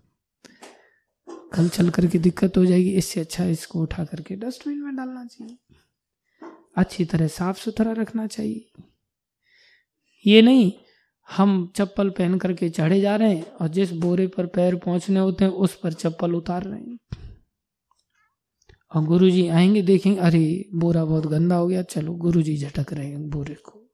कल 1.55 1.69
चल 1.69 1.91
करके 1.91 2.19
दिक्कत 2.19 2.57
हो 2.57 2.65
जाएगी, 2.67 2.91
इससे 2.91 3.21
अच्छा 3.21 3.45
इसको 3.45 3.83
उठा 3.83 4.05
करके 4.05 4.37
डस्टबिन 4.37 4.79
में 4.79 4.97
डालना 4.97 5.25
चाहिए। 5.25 5.57
अच्छी 6.79 7.05
तरह 7.05 7.29
साफ़ 7.29 7.59
सुथरा 7.59 7.93
रखना 7.93 8.27
चाहिए। 8.27 8.83
ये 10.27 10.43
नहीं, 10.43 10.73
हम 11.37 11.73
चप्पल 11.77 12.11
पहन 12.11 12.39
करके 12.39 12.69
चढ़े 12.69 13.01
जा 13.01 13.17
रहे 13.17 13.35
हैं 13.35 13.53
और 13.53 13.69
जिस 13.69 13.93
बोरे 13.93 14.27
पर 14.27 14.47
पैर 14.47 14.77
पहुँचने 14.77 15.21
होते 15.21 15.45
हैं, 15.45 15.53
उस 15.53 15.79
पर 15.79 15.93
चप्पल 15.93 16.35
उतार 16.35 16.63
रहे 16.63 16.81
हैं। 16.81 16.99
और 18.95 19.05
गुरु 19.05 19.31
जी 19.31 19.49
आएँगे, 19.49 19.83
देखेंगे, 19.83 20.21
अरे, 20.21 20.69
बोरा 20.75 21.05
बहुत 21.05 21.27
गंदा 21.27 21.57
हो 21.57 21.69
गया, 21.69 21.83
चलो 21.83 22.15
गुरु 22.15 22.43
जी 22.43 22.57
झटक 22.57 22.93
रहे 22.93 23.09
हैं 23.09 23.31
बोरे 23.31 23.55
को। 23.55 23.91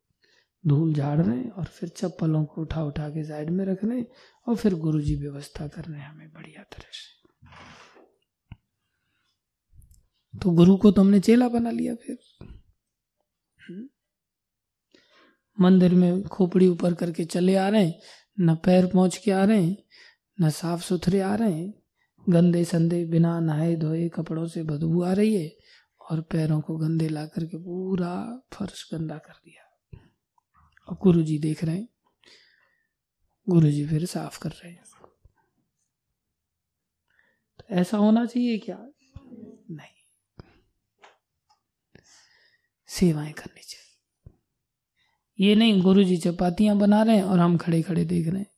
धूल 0.66 0.94
झाड़ 0.94 1.20
रहे 1.20 1.38
हैं 1.38 1.50
और 1.50 1.64
फिर 1.64 1.88
चप्पलों 1.88 2.44
को 2.44 2.60
उठा 2.60 2.84
उठा 2.84 3.08
के 3.08 3.24
साइड 3.24 3.50
में 3.50 3.64
रख 3.64 3.84
रहे 3.84 3.98
हैं 3.98 4.06
और 4.48 4.56
फिर 4.56 4.74
गुरु 4.74 5.00
जी 5.00 5.14
व्यवस्था 5.16 5.68
कर 5.68 5.84
रहे 5.84 6.00
हैं 6.00 6.08
हमें 6.08 6.32
बढ़िया 6.32 6.62
तरह 6.62 6.88
से। 6.92 7.14
तो 10.38 10.50
गुरु 10.50 10.76
को 10.76 10.90
तो 10.90 11.02
हमने 11.02 11.20
चेला 11.20 11.48
बना 11.48 11.70
लिया 11.70 11.94
फिर। 11.94 12.18
मंदिर 15.60 15.94
में 15.94 16.22
खोपड़ी 16.22 16.68
ऊपर 16.68 16.94
करके 16.94 17.24
चले 17.24 17.56
आ 17.56 17.68
रहे 17.68 17.86
हैं, 17.86 18.00
न 18.40 18.54
पैर 18.54 18.86
पहुँच 18.86 19.16
के 19.16 19.30
आ 19.30 19.44
रहे 19.44 19.62
हैं, 19.62 19.76
न 20.40 20.50
साफ़ 20.50 20.82
सुथरे 20.82 21.20
आ 21.20 21.34
रहे 21.34 21.52
हैं। 21.52 21.74
गंदे 22.28 22.64
संदे 22.64 23.04
बिना 23.04 23.40
नहाए 23.40 23.76
धोए 23.76 24.08
कपड़ों 24.08 24.46
से 24.46 24.62
बदबू 24.62 25.02
आ 25.02 25.12
रही 25.12 25.44
है 25.44 25.56
और 26.10 26.20
पैरों 26.20 26.60
को 26.60 26.76
गंदे 26.76 27.08
ला 27.08 27.26
करके 27.26 27.56
पूरा 27.56 28.42
फर्श 28.52 28.90
गंदा 28.94 29.18
कर 29.18 29.32
दिया। 29.32 29.64
और 30.88 30.98
गुरु 31.02 31.22
जी 31.22 31.38
देख 31.38 31.64
रहे 31.64 31.76
हैं। 31.76 31.88
गुरु 33.48 33.70
जी 33.70 33.86
फिर 33.86 34.06
साफ़ 34.06 34.40
कर 34.40 34.50
रहे 34.50 34.72
हैं। 34.72 34.84
तो 37.58 37.64
ऐसा 37.70 37.96
होना 37.96 38.26
चाहिए 38.26 38.58
क्या? 38.58 38.88
नहीं। 39.70 40.44
सेवाएँ 42.86 43.32
करनी 43.32 43.62
चाहिए। 43.62 43.83
ये 45.40 45.54
नहीं 45.54 45.82
गुरु 45.82 46.04
जी 46.04 46.16
चपातियाँ 46.16 46.76
बना 46.76 47.02
रहे 47.02 47.16
हैं 47.16 47.22
और 47.22 47.38
हम 47.38 47.56
खड़े 47.56 47.82
खड़े 47.82 48.04
देख 48.04 48.28
रहे 48.28 48.38
हैं। 48.38 48.50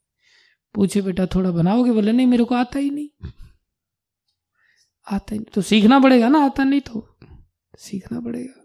पूछे, 0.74 1.02
बेटा, 1.02 1.26
थोड़ा 1.26 1.50
बनाओगे? 1.50 1.92
बोले, 1.92 2.12
नहीं, 2.12 2.26
मेरे 2.26 2.44
को 2.44 2.54
आता 2.54 2.78
ही 2.78 2.90
नहीं। 2.90 3.08
आता 5.12 5.32
ही 5.32 5.38
नहीं। 5.38 5.52
तो 5.54 5.62
सीखना 5.62 6.00
पड़ेगा 6.00 6.28
ना, 6.28 6.38
आता 6.38 6.64
नहीं 6.64 6.80
तो 6.80 7.06
सीखना 7.78 8.20
पड़ेगा। 8.20 8.62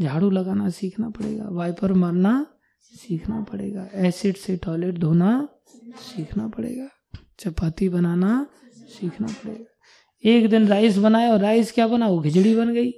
झाड़ू 0.00 0.30
लगाना 0.30 0.68
सीखना 0.70 1.08
पड़ेगा, 1.10 1.48
वाइपर 1.48 1.92
मारना 1.92 2.46
सीखना 2.94 3.40
पड़ेगा, 3.40 3.88
एसिड 3.94 4.36
से 4.36 4.56
टॉयलेट 4.56 4.98
धोना 4.98 5.48
सीखना 5.98 6.48
पड़ेगा, 6.48 6.88
चपाती 7.38 7.88
बनाना 7.88 8.46
सीखना 8.74 9.26
पड़ेगा। 9.26 9.64
एक 10.24 10.48
दिन 10.50 10.66
राइस 10.68 10.96
बनाया 10.96 11.32
और 11.32 11.40
राइस 11.40 11.72
क्या 11.72 11.86
बना? 11.88 12.06
वो 12.08 12.20
खिचड़ी 12.22 12.54
बन 12.56 12.72
गई। 12.74 12.90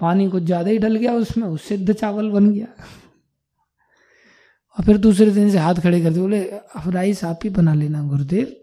पानी 0.00 0.28
कुछ 0.30 0.42
ज़्यादा 0.42 0.70
ही 0.70 0.78
डल 0.78 0.96
गया 0.96 1.12
उसमें 1.14 1.46
वो 1.48 1.56
सिद्ध 1.56 1.92
चावल 1.92 2.30
बन 2.30 2.52
गया। 2.52 2.66
और 4.76 4.84
फिर 4.84 4.96
दूसरे 4.96 5.30
दिन 5.30 5.50
से 5.50 5.58
हाथ 5.58 5.74
खड़े 5.74 6.00
करते 6.00 6.20
बोले, 6.20 6.44
अब 6.48 6.90
राइस 6.90 7.24
आप 7.24 7.40
ही 7.44 7.50
बना 7.50 7.74
लेना 7.74 8.02
गुरुदेव। 8.02 8.56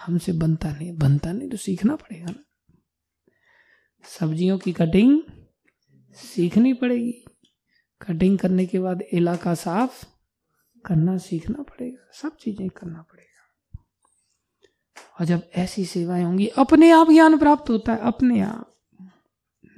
हमसे 0.00 0.32
बनता 0.32 0.70
नहीं 0.72 0.96
बनता 0.98 1.32
नहीं 1.32 1.48
तो 1.48 1.56
सीखना 1.56 1.96
पड़ेगा 1.96 2.30
ना। 2.30 2.42
सब्जियों 4.04 4.58
की 4.58 4.72
कटिंग 4.72 5.20
सीखनी 6.16 6.72
पड़ेगी। 6.72 7.12
कटिंग 8.00 8.38
करने 8.38 8.66
के 8.66 8.78
बाद 8.78 9.02
इलाका 9.12 9.54
साफ़ 9.54 10.04
करना 10.84 11.16
सीखना 11.18 11.62
पड़ेगा। 11.62 12.10
सब 12.12 12.36
चीज़ें 12.36 12.68
करना 12.68 13.02
पड़ेगा। 13.02 13.26
और 15.20 15.26
जब 15.26 15.42
ऐसी 15.54 15.84
सेवाएँ 15.84 16.24
होंगी, 16.24 16.46
अपने 16.46 16.90
आप 16.90 17.10
ज्ञान 17.10 17.38
प्राप्त 17.38 17.70
होता 17.70 17.92
है, 17.92 17.98
अपने 17.98 18.40
आप। 18.40 18.69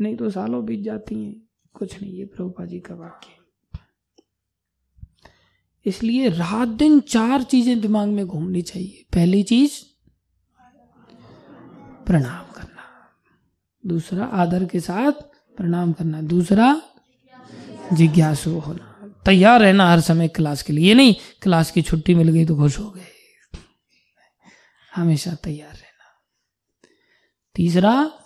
नहीं 0.02 0.16
तो 0.16 0.30
सालों 0.30 0.64
बीत 0.64 0.80
जाती 0.80 1.24
हैं। 1.24 1.42
कुछ 1.72 2.02
नहीं, 2.02 2.12
ये 2.12 2.24
प्रभुपा 2.24 2.64
जी 2.64 2.80
का 2.80 2.94
वाक्य 2.94 3.28
इसलिए 5.86 6.28
रात 6.28 6.68
दिन 6.68 7.00
चार 7.00 7.42
चीज़ें 7.42 7.80
दिमाग 7.80 8.08
में 8.08 8.26
घूमनी 8.26 8.62
चाहिए। 8.62 9.06
पहली 9.12 9.42
चीज़, 9.42 9.72
प्रणाम 12.06 12.52
करना। 12.52 12.84
दूसरा, 13.86 14.24
आदर 14.24 14.64
के 14.64 14.80
साथ 14.80 15.12
प्रणाम 15.56 15.92
करना। 15.92 16.20
दूसरा, 16.22 16.82
जिज्ञासु 17.92 18.50
होना। 18.50 18.88
तैयार 19.26 19.60
रहना 19.60 19.90
हर 19.90 20.00
समय 20.00 20.28
क्लास 20.28 20.62
के 20.62 20.72
लिए। 20.72 20.88
ये 20.88 20.94
नहीं, 20.94 21.14
क्लास 21.42 21.70
की 21.70 21.82
छुट्टी 21.82 22.14
मिल 22.14 22.28
गई 22.28 22.46
तो 22.46 22.56
खुश 22.56 22.78
हो 22.78 22.90
गए। 22.90 23.06
हमेशा 24.94 25.34
तैयार 25.34 25.72
रहना। 25.72 26.22
तीसरा 27.54 28.18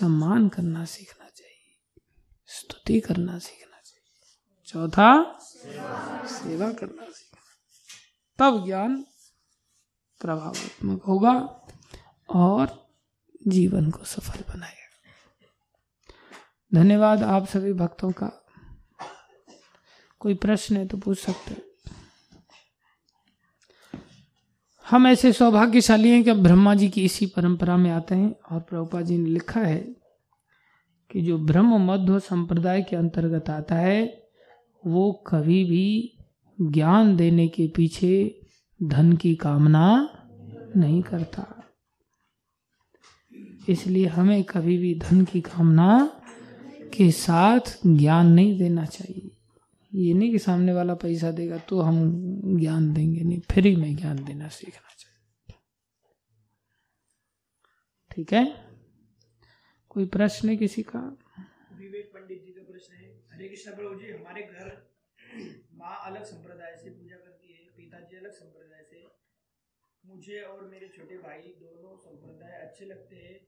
सम्मान 0.00 0.48
करना 0.48 0.84
सीखना 0.84 1.28
चाहिए। 1.28 2.02
स्तुति 2.46 3.00
करना 3.00 3.38
सीखना 3.38 3.80
चाहिए। 3.80 4.20
चौथा, 4.66 5.38
सेवा 6.26 6.72
करना 6.72 7.04
सीखना। 7.04 7.38
तब 8.38 8.64
ज्ञान 8.66 9.06
प्रभावात्मक 10.20 11.02
होगा 11.02 11.66
और 12.28 12.90
जीवन 13.48 13.90
को 13.90 14.04
सफल 14.04 14.44
बनाएगा। 14.54 14.88
धन्यवाद 16.74 17.22
आप 17.22 17.46
सभी 17.46 17.72
भक्तों 17.72 18.12
का। 18.12 18.46
कोई 20.18 20.34
प्रश्न 20.34 20.76
है 20.76 20.88
तो 20.88 20.98
पूछ 20.98 21.18
सकते 21.18 21.50
हैं। 21.50 21.67
हम 24.90 25.06
ऐसे 25.06 25.32
सौभाग्यशाली 25.32 26.10
हैं 26.10 26.24
कि 26.24 26.32
ब्रह्मा 26.32 26.74
जी 26.74 26.88
की 26.88 27.04
इसी 27.04 27.26
परंपरा 27.26 27.76
में 27.76 27.90
आते 27.90 28.14
हैं 28.14 28.34
और 28.50 28.60
प्रभुपा 28.60 29.00
जी 29.00 29.18
ने 29.18 29.30
लिखा 29.30 29.60
है 29.60 29.94
कि 31.10 31.20
जो 31.20 31.38
ब्रह्म 31.38 31.92
मध्य 31.92 32.20
संप्रदाय 32.20 32.82
के 32.82 32.96
अंतर्गत 32.96 33.50
आता 33.50 33.74
है, 33.74 34.22
वो 34.86 35.12
कभी 35.12 35.64
भी 35.64 36.18
ज्ञान 36.60 37.16
देने 37.16 37.48
के 37.48 37.66
पीछे 37.68 38.40
धन 38.82 39.12
की 39.12 39.34
कामना 39.34 40.08
नहीं 40.76 41.02
करता। 41.02 41.70
इसलिए 43.68 44.06
हमें 44.06 44.44
कभी 44.44 44.78
भी 44.78 44.94
धन 44.94 45.24
की 45.24 45.40
कामना 45.40 46.20
के 46.96 47.10
साथ 47.10 47.60
ज्ञान 47.86 48.26
नहीं 48.26 48.58
देना 48.58 48.84
चाहिए। 48.84 49.37
ये 49.92 50.14
नहीं 50.14 50.30
कि 50.30 50.38
सामने 50.38 50.72
वाला 50.72 50.94
पैसा 50.94 51.30
देगा 51.30 51.58
तो 51.58 51.80
हम 51.80 51.96
ज्ञान 52.58 52.92
देंगे 52.94 53.20
नहीं 53.20 53.40
फ्री 53.40 53.74
में 53.76 53.94
ज्ञान 53.96 54.24
देना 54.24 54.48
सीखना 54.48 54.94
चाहिए। 54.98 55.58
ठीक 58.10 58.32
है? 58.32 58.44
कोई 59.88 60.06
प्रश्न 60.06 60.48
है 60.48 60.56
किसी 60.56 60.82
का? 60.82 61.00
विवेक 61.72 62.10
पंडित 62.14 62.44
जी 62.44 62.52
का 62.52 62.62
प्रश्न 62.62 62.94
है 62.94 63.08
हरे 63.32 63.48
कृष्ण 63.48 63.74
प्रभु 63.76 63.94
जी 64.00 64.10
हमारे 64.12 64.42
घर 64.42 64.68
माँ 65.74 65.96
अलग 66.06 66.24
संप्रदाय 66.24 66.76
से 66.76 66.90
पूजा 66.90 67.16
करती 67.16 67.52
है 67.52 67.70
पिताजी 67.76 68.16
अलग 68.16 68.32
संप्रदाय 68.32 68.82
से। 68.82 69.06
मुझे 70.04 70.40
और 70.42 70.64
मेरे 70.68 70.88
छोटे 70.88 71.18
भाई 71.18 71.54
दोनों 71.60 71.96
संप्रदाय 71.96 72.60
अच्छे 72.60 72.84
लगते 72.84 73.16
हैं। 73.16 73.38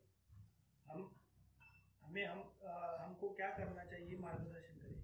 हम 0.86 1.10
हमें 2.02 2.24
हम 2.26 2.38
आ, 2.64 3.04
हमको 3.04 3.28
क्या 3.30 3.48
करना 3.58 3.84
चाहिए 3.84 4.16
मार्गदर्शन 4.18 4.76
करें 4.76 4.98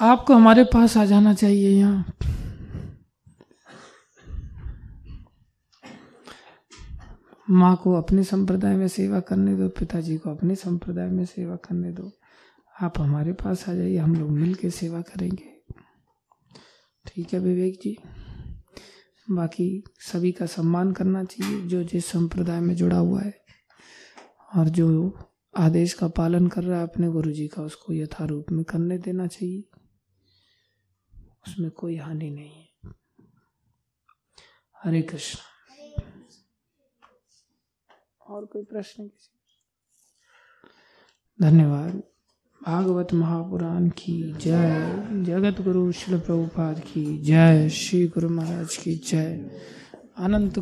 आपको 0.00 0.34
हमारे 0.34 0.64
पास 0.64 0.96
आ 0.96 1.04
जाना 1.04 1.34
चाहिए 1.34 1.70
यहाँ। 1.70 2.12
माँ 7.50 7.76
को 7.76 7.92
अपने 7.94 8.24
संप्रदाय 8.24 8.76
में 8.76 8.88
सेवा 8.88 9.20
करने 9.20 9.56
दो, 9.56 9.68
पिताजी 9.68 10.16
को 10.16 10.30
अपने 10.30 10.54
संप्रदाय 10.54 11.08
में 11.08 11.24
सेवा 11.24 11.56
करने 11.56 11.92
दो। 11.92 12.12
आप 12.82 12.98
हमारे 12.98 13.32
पास 13.32 13.68
आ 13.68 13.74
जाइए, 13.74 13.96
हम 13.96 14.14
लोग 14.14 14.30
मिल 14.30 14.54
के 14.54 14.70
सेवा 14.70 15.00
करेंगे। 15.00 15.62
ठीक 17.06 17.34
है 17.34 17.40
विवेक 17.40 17.78
जी? 17.82 17.98
बाकी 19.30 19.84
सभी 20.00 20.32
का 20.32 20.46
सम्मान 20.46 20.92
करना 20.92 21.24
चाहिए, 21.24 21.60
जो 21.60 21.82
जिस 21.82 22.06
संप्रदाय 22.06 22.60
में 22.60 22.74
जुड़ा 22.74 22.96
हुआ 22.96 23.22
है 23.22 23.40
और 24.56 24.68
जो 24.68 25.18
आदेश 25.56 25.92
का 25.92 26.08
पालन 26.08 26.46
कर 26.46 26.64
रहा 26.64 26.78
है 26.78 26.84
अपने 26.84 27.08
गुरु 27.08 27.30
जी 27.30 27.48
का, 27.48 27.62
उसको 27.62 27.92
यथारूप 27.92 28.46
में 28.52 28.64
करने 28.64 28.98
देना 28.98 29.26
चाहिए। 29.26 29.64
उसमें 31.48 31.70
कोई 31.70 31.96
हानि 31.96 32.30
नहीं 32.30 32.50
है। 32.50 32.94
हरे 34.84 35.02
कृष्ण। 35.02 35.38
और 38.26 38.46
कोई 38.46 38.64
प्रश्न 38.64 39.08
किसी? 39.08 39.38
धन्यवाद। 41.42 42.02
भागवत 42.66 43.12
महापुराण 43.12 43.88
की 43.88 44.32
जय। 44.32 45.08
जगत 45.22 45.60
गुरु 45.60 45.92
शिल 45.92 46.20
प्रभुपाद 46.20 46.80
की 46.80 47.18
जय। 47.18 47.68
श्री 47.68 48.06
गुरु 48.08 48.28
महाराज 48.28 48.76
की 48.76 48.94
जय। 48.94 49.60
अनंत 50.16 50.58